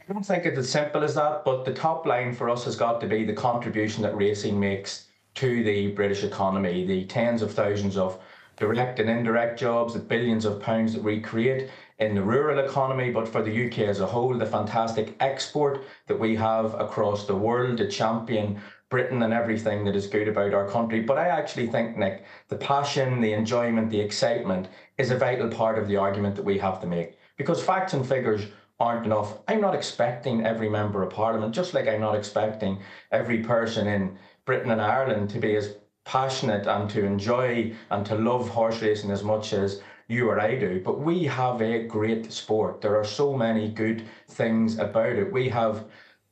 [0.10, 2.76] I don't think it's as simple as that, but the top line for us has
[2.76, 7.53] got to be the contribution that racing makes to the British economy, the tens of
[7.53, 8.19] thousands of
[8.57, 11.69] direct and indirect jobs, the billions of pounds that we create
[11.99, 16.19] in the rural economy, but for the UK as a whole, the fantastic export that
[16.19, 18.61] we have across the world, the champion
[18.91, 20.99] Britain and everything that is good about our country.
[20.99, 24.67] But I actually think, Nick, the passion, the enjoyment, the excitement
[24.97, 27.17] is a vital part of the argument that we have to make.
[27.38, 28.45] Because facts and figures
[28.82, 29.38] aren't enough.
[29.47, 32.79] I'm not expecting every member of parliament, just like I'm not expecting
[33.11, 38.16] every person in Britain and Ireland to be as passionate and to enjoy and to
[38.16, 40.82] love horse racing as much as you or I do.
[40.84, 42.82] But we have a great sport.
[42.82, 45.32] There are so many good things about it.
[45.32, 45.86] We have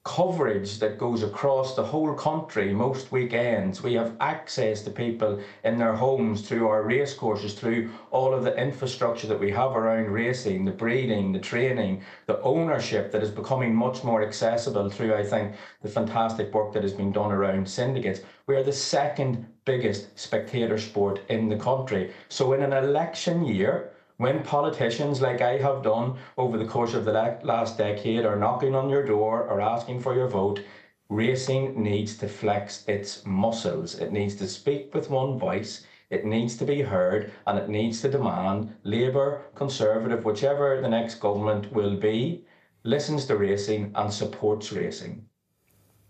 [0.05, 3.83] coverage that goes across the whole country most weekends.
[3.83, 8.43] We have access to people in their homes through our race courses, through all of
[8.43, 13.29] the infrastructure that we have around racing, the breeding, the training, the ownership that is
[13.29, 17.67] becoming much more accessible through, I think, the fantastic work that has been done around
[17.67, 18.21] syndicates.
[18.47, 22.11] We are the second biggest spectator sport in the country.
[22.29, 27.05] So in an election year, when politicians, like I have done over the course of
[27.05, 30.61] the last decade, are knocking on your door or asking for your vote,
[31.07, 33.95] racing needs to flex its muscles.
[33.95, 35.85] It needs to speak with one voice.
[36.09, 41.15] It needs to be heard and it needs to demand Labour, Conservative, whichever the next
[41.21, 42.43] government will be,
[42.83, 45.25] listens to racing and supports racing.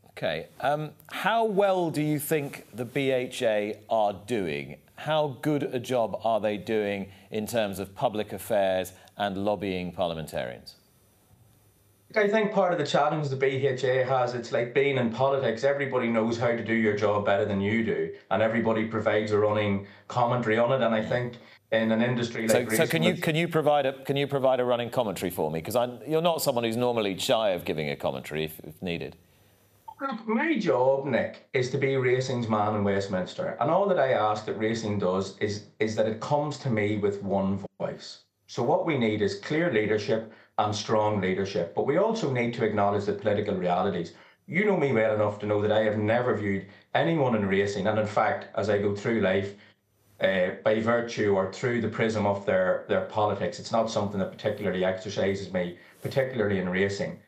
[0.09, 0.47] Okay.
[0.61, 6.39] Um, how well do you think the BHA are doing how good a job are
[6.39, 10.75] they doing in terms of public affairs and lobbying parliamentarians?
[12.15, 15.63] I think part of the challenge the BHA has, it's like being in politics.
[15.63, 19.37] Everybody knows how to do your job better than you do, and everybody provides a
[19.37, 20.83] running commentary on it.
[20.83, 21.35] And I think
[21.71, 24.59] in an industry like so, so can you can you provide a can you provide
[24.59, 25.61] a running commentary for me?
[25.61, 25.77] Because
[26.07, 29.15] you're not someone who's normally shy of giving a commentary if, if needed.
[30.25, 33.57] My job, Nick, is to be racing's man in Westminster.
[33.59, 36.95] And all that I ask that racing does is, is that it comes to me
[36.97, 38.19] with one voice.
[38.47, 41.75] So what we need is clear leadership and strong leadership.
[41.75, 44.13] But we also need to acknowledge the political realities.
[44.47, 47.85] You know me well enough to know that I have never viewed anyone in racing,
[47.85, 49.55] and in fact, as I go through life,
[50.21, 54.31] uh, by virtue or through the prism of their, their politics, it's not something that
[54.31, 57.19] particularly exercises me, particularly in racing.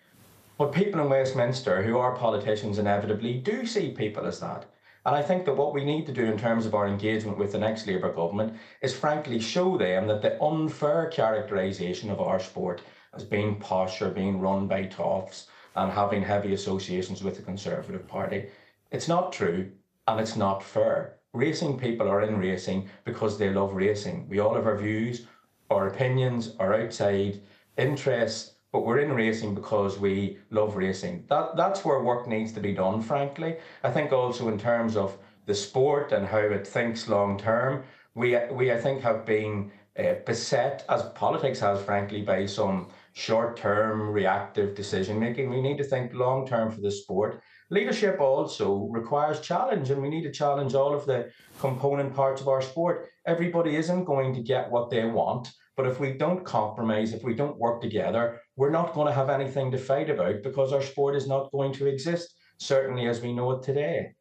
[0.62, 4.68] But people in Westminster who are politicians inevitably do see people as that.
[5.08, 7.52] And I think that what we need to do in terms of our engagement with
[7.52, 12.84] the next Labour government is frankly show them that the unfair characterisation of our sport
[13.16, 18.08] as being posh or being run by toffs and having heavy associations with the Conservative
[18.08, 18.46] Party,
[18.92, 19.72] it's not true
[20.08, 21.18] and it's not fair.
[21.34, 24.30] Racing people are in racing because they love racing.
[24.30, 25.26] We all have our views,
[25.72, 27.42] our opinions, our outside
[27.80, 31.26] interests, but we're in racing because we love racing.
[31.30, 33.02] That that's where work needs to be done.
[33.02, 37.84] Frankly, I think also in terms of the sport and how it thinks long term,
[38.16, 43.58] we we I think have been uh, beset as politics has, frankly, by some short
[43.58, 45.50] term reactive decision making.
[45.50, 47.42] We need to think long term for the sport.
[47.70, 52.48] Leadership also requires challenge, and we need to challenge all of the component parts of
[52.48, 53.10] our sport.
[53.26, 55.52] Everybody isn't going to get what they want.
[55.82, 59.32] But if we don't compromise, if we don't work together, we're not going to have
[59.32, 63.34] anything to fight about because our sport is not going to exist, certainly as we
[63.34, 64.12] know it today.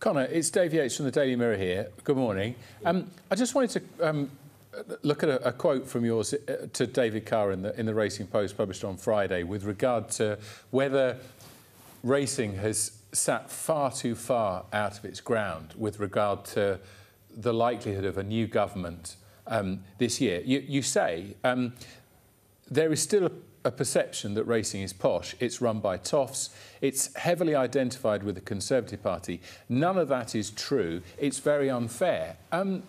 [0.00, 1.88] Conor, it's Dave Yates from the Daily Mirror here.
[2.04, 2.54] Good morning.
[2.86, 4.30] Um, I just wanted to um,
[5.02, 7.94] look at a, a, quote from yours uh, to David Carr in the, in the
[7.94, 10.38] Racing Post published on Friday with regard to
[10.70, 11.18] whether
[12.02, 16.80] racing has sat far too far out of its ground with regard to
[17.36, 19.16] the likelihood of a new government
[19.48, 20.42] um, this year.
[20.44, 21.72] You, you say um,
[22.70, 23.30] there is still a,
[23.64, 25.34] a, perception that racing is posh.
[25.40, 26.50] It's run by toffs.
[26.80, 29.40] It's heavily identified with the Conservative Party.
[29.68, 31.02] None of that is true.
[31.18, 32.36] It's very unfair.
[32.52, 32.82] Um,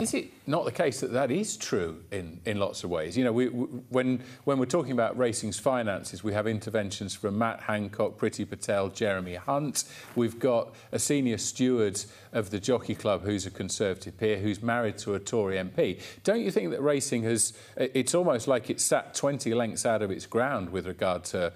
[0.00, 3.16] is it not the case that that is true in, in lots of ways?
[3.16, 7.38] You know, we, we, when, when we're talking about racing's finances, we have interventions from
[7.38, 9.84] Matt Hancock, Priti Patel, Jeremy Hunt.
[10.16, 14.98] We've got a senior steward of the Jockey Club who's a Conservative peer, who's married
[14.98, 16.00] to a Tory MP.
[16.24, 20.10] Don't you think that racing has, it's almost like it's sat 20 lengths out of
[20.10, 21.52] its ground with regard to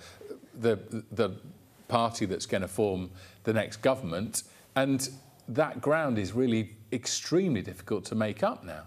[0.55, 0.79] the,
[1.11, 1.31] the
[1.89, 3.11] party that's going to form
[3.43, 4.45] the next government?
[4.77, 5.09] And
[5.49, 8.85] that ground is really extremely difficult to make up now.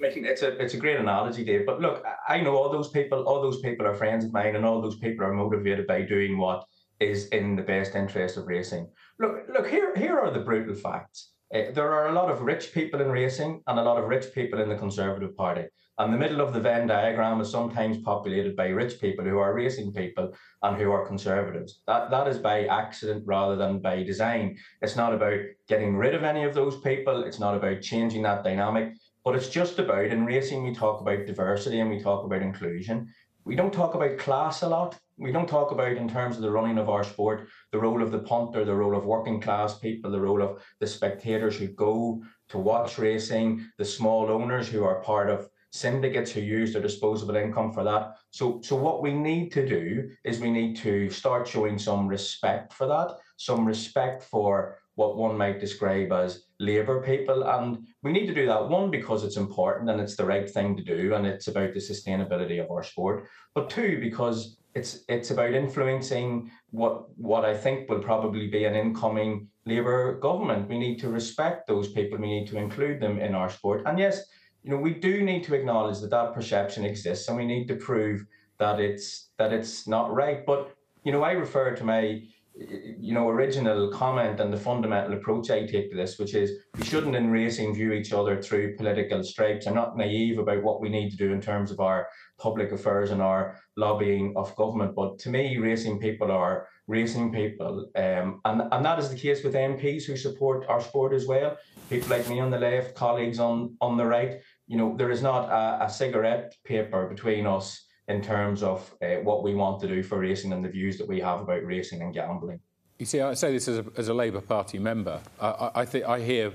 [0.00, 1.66] Making it's a it's a great analogy, Dave.
[1.66, 3.24] But look, I know all those people.
[3.24, 6.38] All those people are friends of mine, and all those people are motivated by doing
[6.38, 6.64] what
[7.00, 8.88] is in the best interest of racing.
[9.18, 9.94] Look, look here.
[9.96, 11.32] Here are the brutal facts.
[11.52, 14.32] Uh, there are a lot of rich people in racing and a lot of rich
[14.34, 15.64] people in the Conservative Party.
[16.00, 19.52] And the middle of the Venn diagram is sometimes populated by rich people who are
[19.52, 20.32] racing people
[20.62, 21.80] and who are conservatives.
[21.88, 24.56] That that is by accident rather than by design.
[24.80, 27.24] It's not about getting rid of any of those people.
[27.24, 28.92] It's not about changing that dynamic.
[29.24, 33.12] But it's just about in racing we talk about diversity and we talk about inclusion.
[33.44, 34.96] We don't talk about class a lot.
[35.16, 38.12] We don't talk about in terms of the running of our sport, the role of
[38.12, 42.22] the punter, the role of working class people, the role of the spectators who go
[42.50, 47.36] to watch racing, the small owners who are part of syndicates who use their disposable
[47.36, 48.16] income for that.
[48.30, 52.72] So, so what we need to do is we need to start showing some respect
[52.72, 57.44] for that, some respect for what one might describe as labour people.
[57.44, 60.76] And we need to do that, one, because it's important and it's the right thing
[60.76, 63.28] to do, and it's about the sustainability of our sport.
[63.54, 68.74] But two, because it's it's about influencing what what I think will probably be an
[68.74, 70.68] incoming Labour government.
[70.68, 72.18] We need to respect those people.
[72.18, 73.82] We need to include them in our sport.
[73.86, 74.24] And yes,
[74.68, 77.76] you know, we do need to acknowledge that that perception exists, and we need to
[77.76, 78.26] prove
[78.58, 80.44] that it's that it's not right.
[80.44, 82.20] But you know, I refer to my
[82.54, 86.84] you know original comment and the fundamental approach I take to this, which is we
[86.84, 89.66] shouldn't in racing view each other through political stripes.
[89.66, 92.06] I'm not naive about what we need to do in terms of our
[92.38, 97.88] public affairs and our lobbying of government, but to me, racing people are racing people,
[97.96, 101.56] um, and and that is the case with MPs who support our sport as well
[101.88, 104.40] people like me on the left, colleagues on on the right.
[104.68, 109.16] You know, there is not a, a cigarette paper between us in terms of uh,
[109.22, 112.02] what we want to do for racing and the views that we have about racing
[112.02, 112.60] and gambling.
[112.98, 115.20] You see, I say this as a, as a Labour Party member.
[115.40, 116.52] I, I, think I hear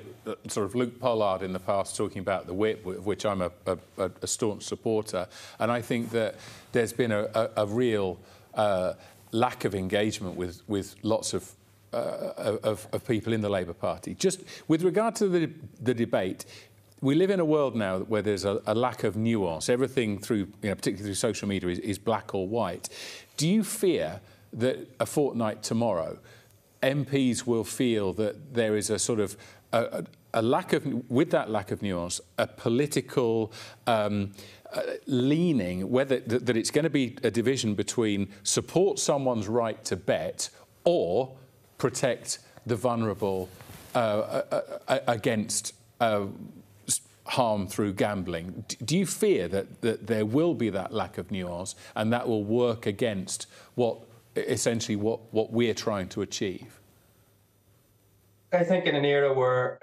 [0.47, 3.51] sort of Luke Pollard in the past talking about the whip, of which I'm a,
[3.65, 3.77] a,
[4.21, 5.27] a staunch supporter,
[5.59, 6.35] and I think that
[6.73, 8.19] there's been a, a real
[8.55, 8.93] uh,
[9.31, 11.49] lack of engagement with, with lots of
[11.93, 14.15] uh, of, of people in the Labour Party.
[14.15, 16.43] Just with regard to the, the debate,
[17.03, 19.67] we live in a world now where there's a, a, lack of nuance.
[19.67, 22.87] Everything through, you know, particularly through social media, is, is, black or white.
[23.35, 24.21] Do you fear
[24.53, 26.17] that a fortnight tomorrow,
[26.81, 29.35] MPs will feel that there is a sort of
[29.73, 33.51] a, a lack of, with that lack of nuance, a political
[33.85, 34.31] um,
[34.71, 39.83] uh, leaning, whether that, that it's going to be a division between support someone's right
[39.83, 40.49] to bet
[40.85, 41.35] or
[41.77, 43.49] protect the vulnerable
[43.93, 43.97] uh,
[44.87, 45.73] uh, against
[47.25, 48.65] harm through gambling.
[48.83, 52.43] Do you fear that, that there will be that lack of nuance and that will
[52.43, 53.99] work against what
[54.35, 56.79] essentially what, what we're trying to achieve?
[58.51, 59.79] I think in an era where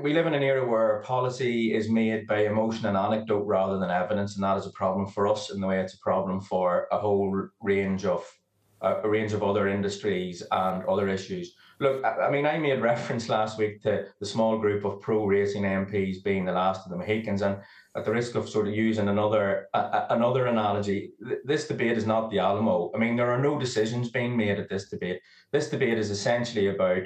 [0.00, 3.90] we live in an era where policy is made by emotion and anecdote rather than
[3.90, 6.86] evidence, and that is a problem for us in the way it's a problem for
[6.92, 8.24] a whole range of
[8.82, 11.54] a range of other industries and other issues.
[11.80, 15.62] Look, I mean, I made reference last week to the small group of pro racing
[15.62, 17.58] MPs being the last of the Mohicans, and
[17.96, 22.30] at the risk of sort of using another another analogy, th- this debate is not
[22.30, 22.90] the Alamo.
[22.94, 25.20] I mean, there are no decisions being made at this debate.
[25.52, 27.02] This debate is essentially about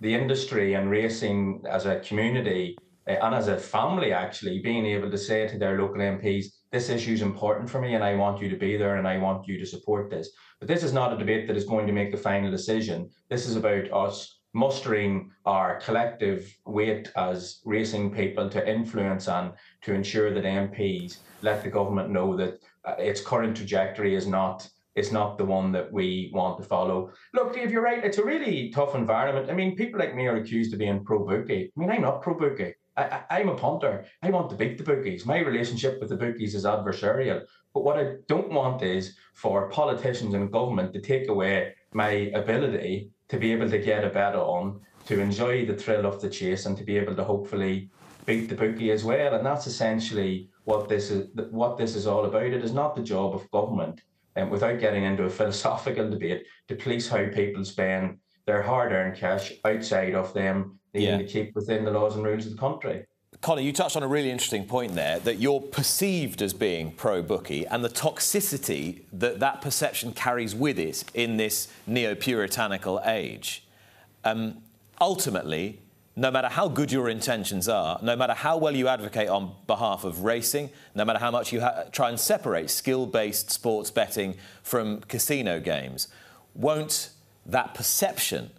[0.00, 2.76] the industry and racing as a community
[3.08, 6.46] uh, and as a family actually being able to say to their local MPs,
[6.76, 9.16] this issue is important for me and I want you to be there and I
[9.16, 10.28] want you to support this.
[10.60, 13.08] But this is not a debate that is going to make the final decision.
[13.30, 19.52] This is about us mustering our collective weight as racing people to influence and
[19.84, 24.68] to ensure that MPs let the government know that uh, its current trajectory is not
[24.96, 27.10] is not the one that we want to follow.
[27.34, 28.02] Look, Dave, you're right.
[28.02, 29.50] It's a really tough environment.
[29.50, 31.70] I mean, people like me are accused of being pro bookie.
[31.74, 32.34] I mean, I'm not pro
[32.96, 33.10] bookie.
[33.30, 34.04] I, am a punter.
[34.22, 35.26] I want to beat the bookies.
[35.26, 37.42] My relationship with the bookies is adversarial.
[37.74, 43.10] But what I don't want is for politicians and government to take away my ability
[43.28, 46.66] to be able to get a bet on, to enjoy the thrill of the chase,
[46.66, 47.90] and to be able to hopefully
[48.24, 49.34] beat the bookie as well.
[49.34, 51.28] And that's essentially what this is.
[51.50, 52.44] What this is all about.
[52.44, 54.00] It is not the job of government,
[54.36, 59.16] and um, without getting into a philosophical debate, to police how people spend their hard-earned
[59.16, 61.26] cash outside of them needing yeah.
[61.26, 63.04] to keep within the laws and rules of the country.
[63.42, 67.22] Conor, you touched on a really interesting point there that you're perceived as being pro
[67.22, 73.64] bookie and the toxicity that that perception carries with it in this neo puritanical age.
[74.24, 74.62] Um,
[75.00, 75.80] ultimately,
[76.16, 80.04] no matter how good your intentions are, no matter how well you advocate on behalf
[80.04, 84.34] of racing, no matter how much you ha- try and separate skill based sports betting
[84.62, 86.08] from casino games,
[86.54, 87.10] won't
[87.44, 88.50] that perception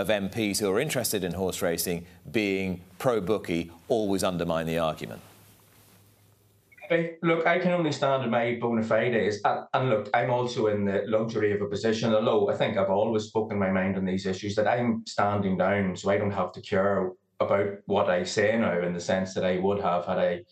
[0.00, 5.20] of MPs who are interested in horse racing being pro bookie always undermine the argument?
[7.22, 9.38] Look, I can only stand in my bona fides.
[9.44, 12.90] Uh, and look, I'm also in the luxury of a position, although I think I've
[12.90, 16.52] always spoken my mind on these issues, that I'm standing down, so I don't have
[16.52, 20.18] to care about what I say now in the sense that I would have had
[20.18, 20.42] I,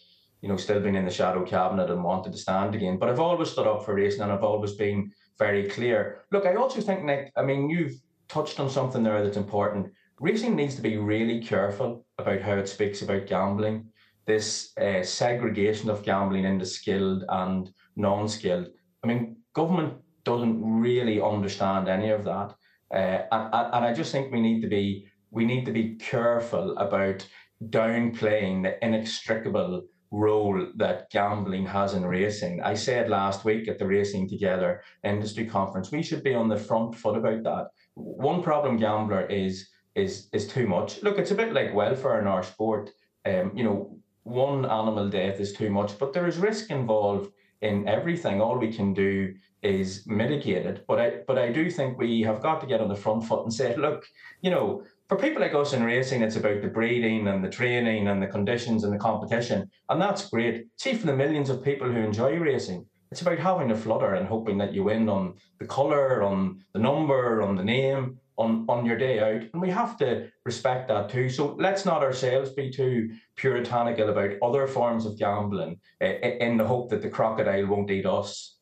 [0.40, 2.96] you know, still been in the shadow cabinet and wanted to stand again.
[2.98, 6.24] But I've always stood up for racing and I've always been very clear.
[6.32, 8.00] Look, I also think, Nick, I mean, you've
[8.32, 9.92] touched on something there that's important.
[10.18, 13.88] Racing needs to be really careful about how it speaks about gambling.
[14.24, 18.68] This uh, segregation of gambling into skilled and non-skilled.
[19.04, 22.54] I mean, government doesn't really understand any of that,
[22.94, 26.76] uh, and, and I just think we need to be we need to be careful
[26.78, 27.26] about
[27.68, 32.62] downplaying the inextricable role that gambling has in racing.
[32.62, 36.56] I said last week at the Racing Together industry conference, we should be on the
[36.56, 41.02] front foot about that one problem gambler is is is too much.
[41.02, 42.90] Look, it's a bit like welfare in our sport.
[43.24, 47.88] Um, you know, one animal death is too much, but there is risk involved in
[47.88, 48.40] everything.
[48.40, 50.84] All we can do is mitigate it.
[50.86, 53.44] But I but I do think we have got to get on the front foot
[53.44, 54.04] and say, look,
[54.40, 58.08] you know, for people like us in racing, it's about the breeding and the training
[58.08, 59.70] and the conditions and the competition.
[59.88, 60.66] And that's great.
[60.76, 64.26] See, for the millions of people who enjoy racing, it's about having a flutter and
[64.26, 68.86] hoping that you win on the colour, on the number, on the name, on, on
[68.86, 69.50] your day out.
[69.52, 71.28] And we have to respect that too.
[71.28, 76.66] So let's not ourselves be too puritanical about other forms of gambling uh, in the
[76.66, 78.56] hope that the crocodile won't eat us.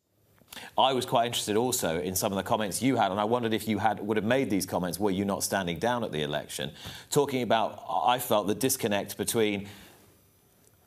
[0.77, 3.55] I was quite interested also in some of the comments you had, and I wondered
[3.55, 6.25] if you had would have made these comments were you not standing down at the
[6.25, 6.73] election,
[7.09, 9.69] talking about I felt the disconnect between,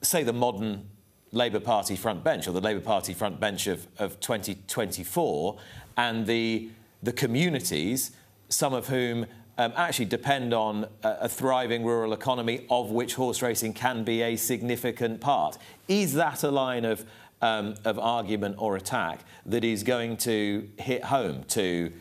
[0.02, 0.90] say, the modern
[1.34, 5.58] Labour Party front bench or the Labour Party front bench of, of 2024
[5.98, 6.70] and the,
[7.02, 8.12] the communities,
[8.50, 9.26] some of whom
[9.58, 14.22] um, actually depend on a, a, thriving rural economy of which horse racing can be
[14.22, 15.58] a significant part.
[15.88, 17.06] Is that a line of,
[17.42, 21.92] um, of argument or attack that is going to hit home to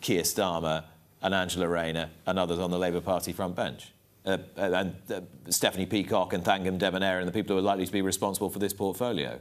[0.00, 0.84] Keir Starmer
[1.22, 3.92] and Angela Rayner and others on the Labour Party front bench?
[4.24, 7.92] Uh, and uh, Stephanie Peacock and Thangam Debbonaire and the people who are likely to
[7.92, 9.40] be responsible for this portfolio?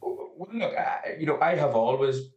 [0.00, 2.30] Well, look, I, you know, I have always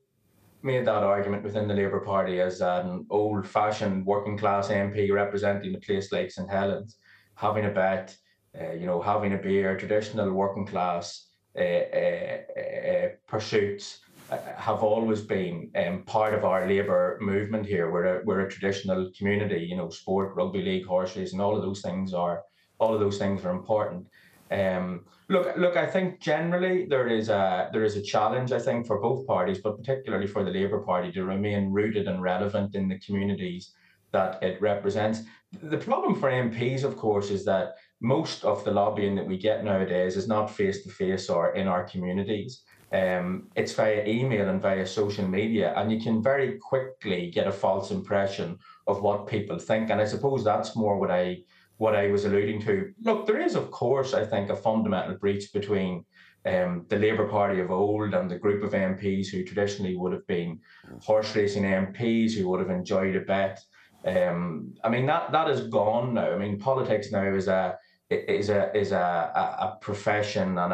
[0.61, 6.11] made that argument within the Labour Party as an old-fashioned working-class MP representing a place
[6.11, 6.97] like St Helens,
[7.35, 8.15] having a bet,
[8.59, 11.27] uh, you know, having a beer, traditional working-class
[11.57, 17.91] uh, uh, uh pursuits have always been um, part of our labour movement here.
[17.91, 21.61] We're a, we're a traditional community, you know, sport, rugby league, horse racing, all of
[21.61, 22.43] those things are
[22.79, 24.05] all of those things are important.
[24.51, 28.85] Um, look, look, I think generally there is a there is a challenge, I think,
[28.85, 32.87] for both parties, but particularly for the Labour Party to remain rooted and relevant in
[32.87, 33.73] the communities
[34.11, 35.21] that it represents.
[35.61, 39.63] The problem for MPs, of course, is that most of the lobbying that we get
[39.63, 42.63] nowadays is not face to face or in our communities.
[42.91, 47.51] Um, it's via email and via social media, and you can very quickly get a
[47.51, 48.57] false impression
[48.87, 49.89] of what people think.
[49.89, 51.39] And I suppose that's more what I
[51.77, 52.91] what I was alluding to.
[53.01, 56.05] Look, there is, of course, I think, a fundamental breach between
[56.45, 60.25] um, the Labour Party of old and the group of MPs who traditionally would have
[60.27, 60.59] been
[61.01, 63.59] horse racing MPs who would have enjoyed a bet.
[64.05, 66.31] Um, I mean that that is gone now.
[66.31, 67.77] I mean politics now is a
[68.09, 70.73] is a is a, a, a profession and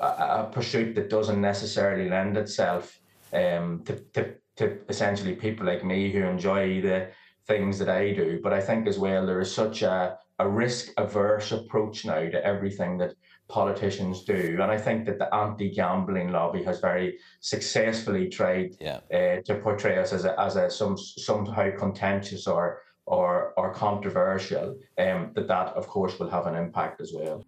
[0.00, 2.98] a a, pursuit that doesn't necessarily lend itself
[3.32, 7.08] um, to, to, to essentially people like me who enjoy the
[7.46, 8.40] things that I do.
[8.42, 12.44] But I think as well there is such a, a risk averse approach now to
[12.44, 13.14] everything that
[13.48, 14.58] politicians do.
[14.60, 19.00] And I think that the anti gambling lobby has very successfully tried yeah.
[19.12, 24.78] uh, to portray us as a, as a some somehow contentious or or, or controversial,
[24.96, 27.44] um, that that of course will have an impact as well.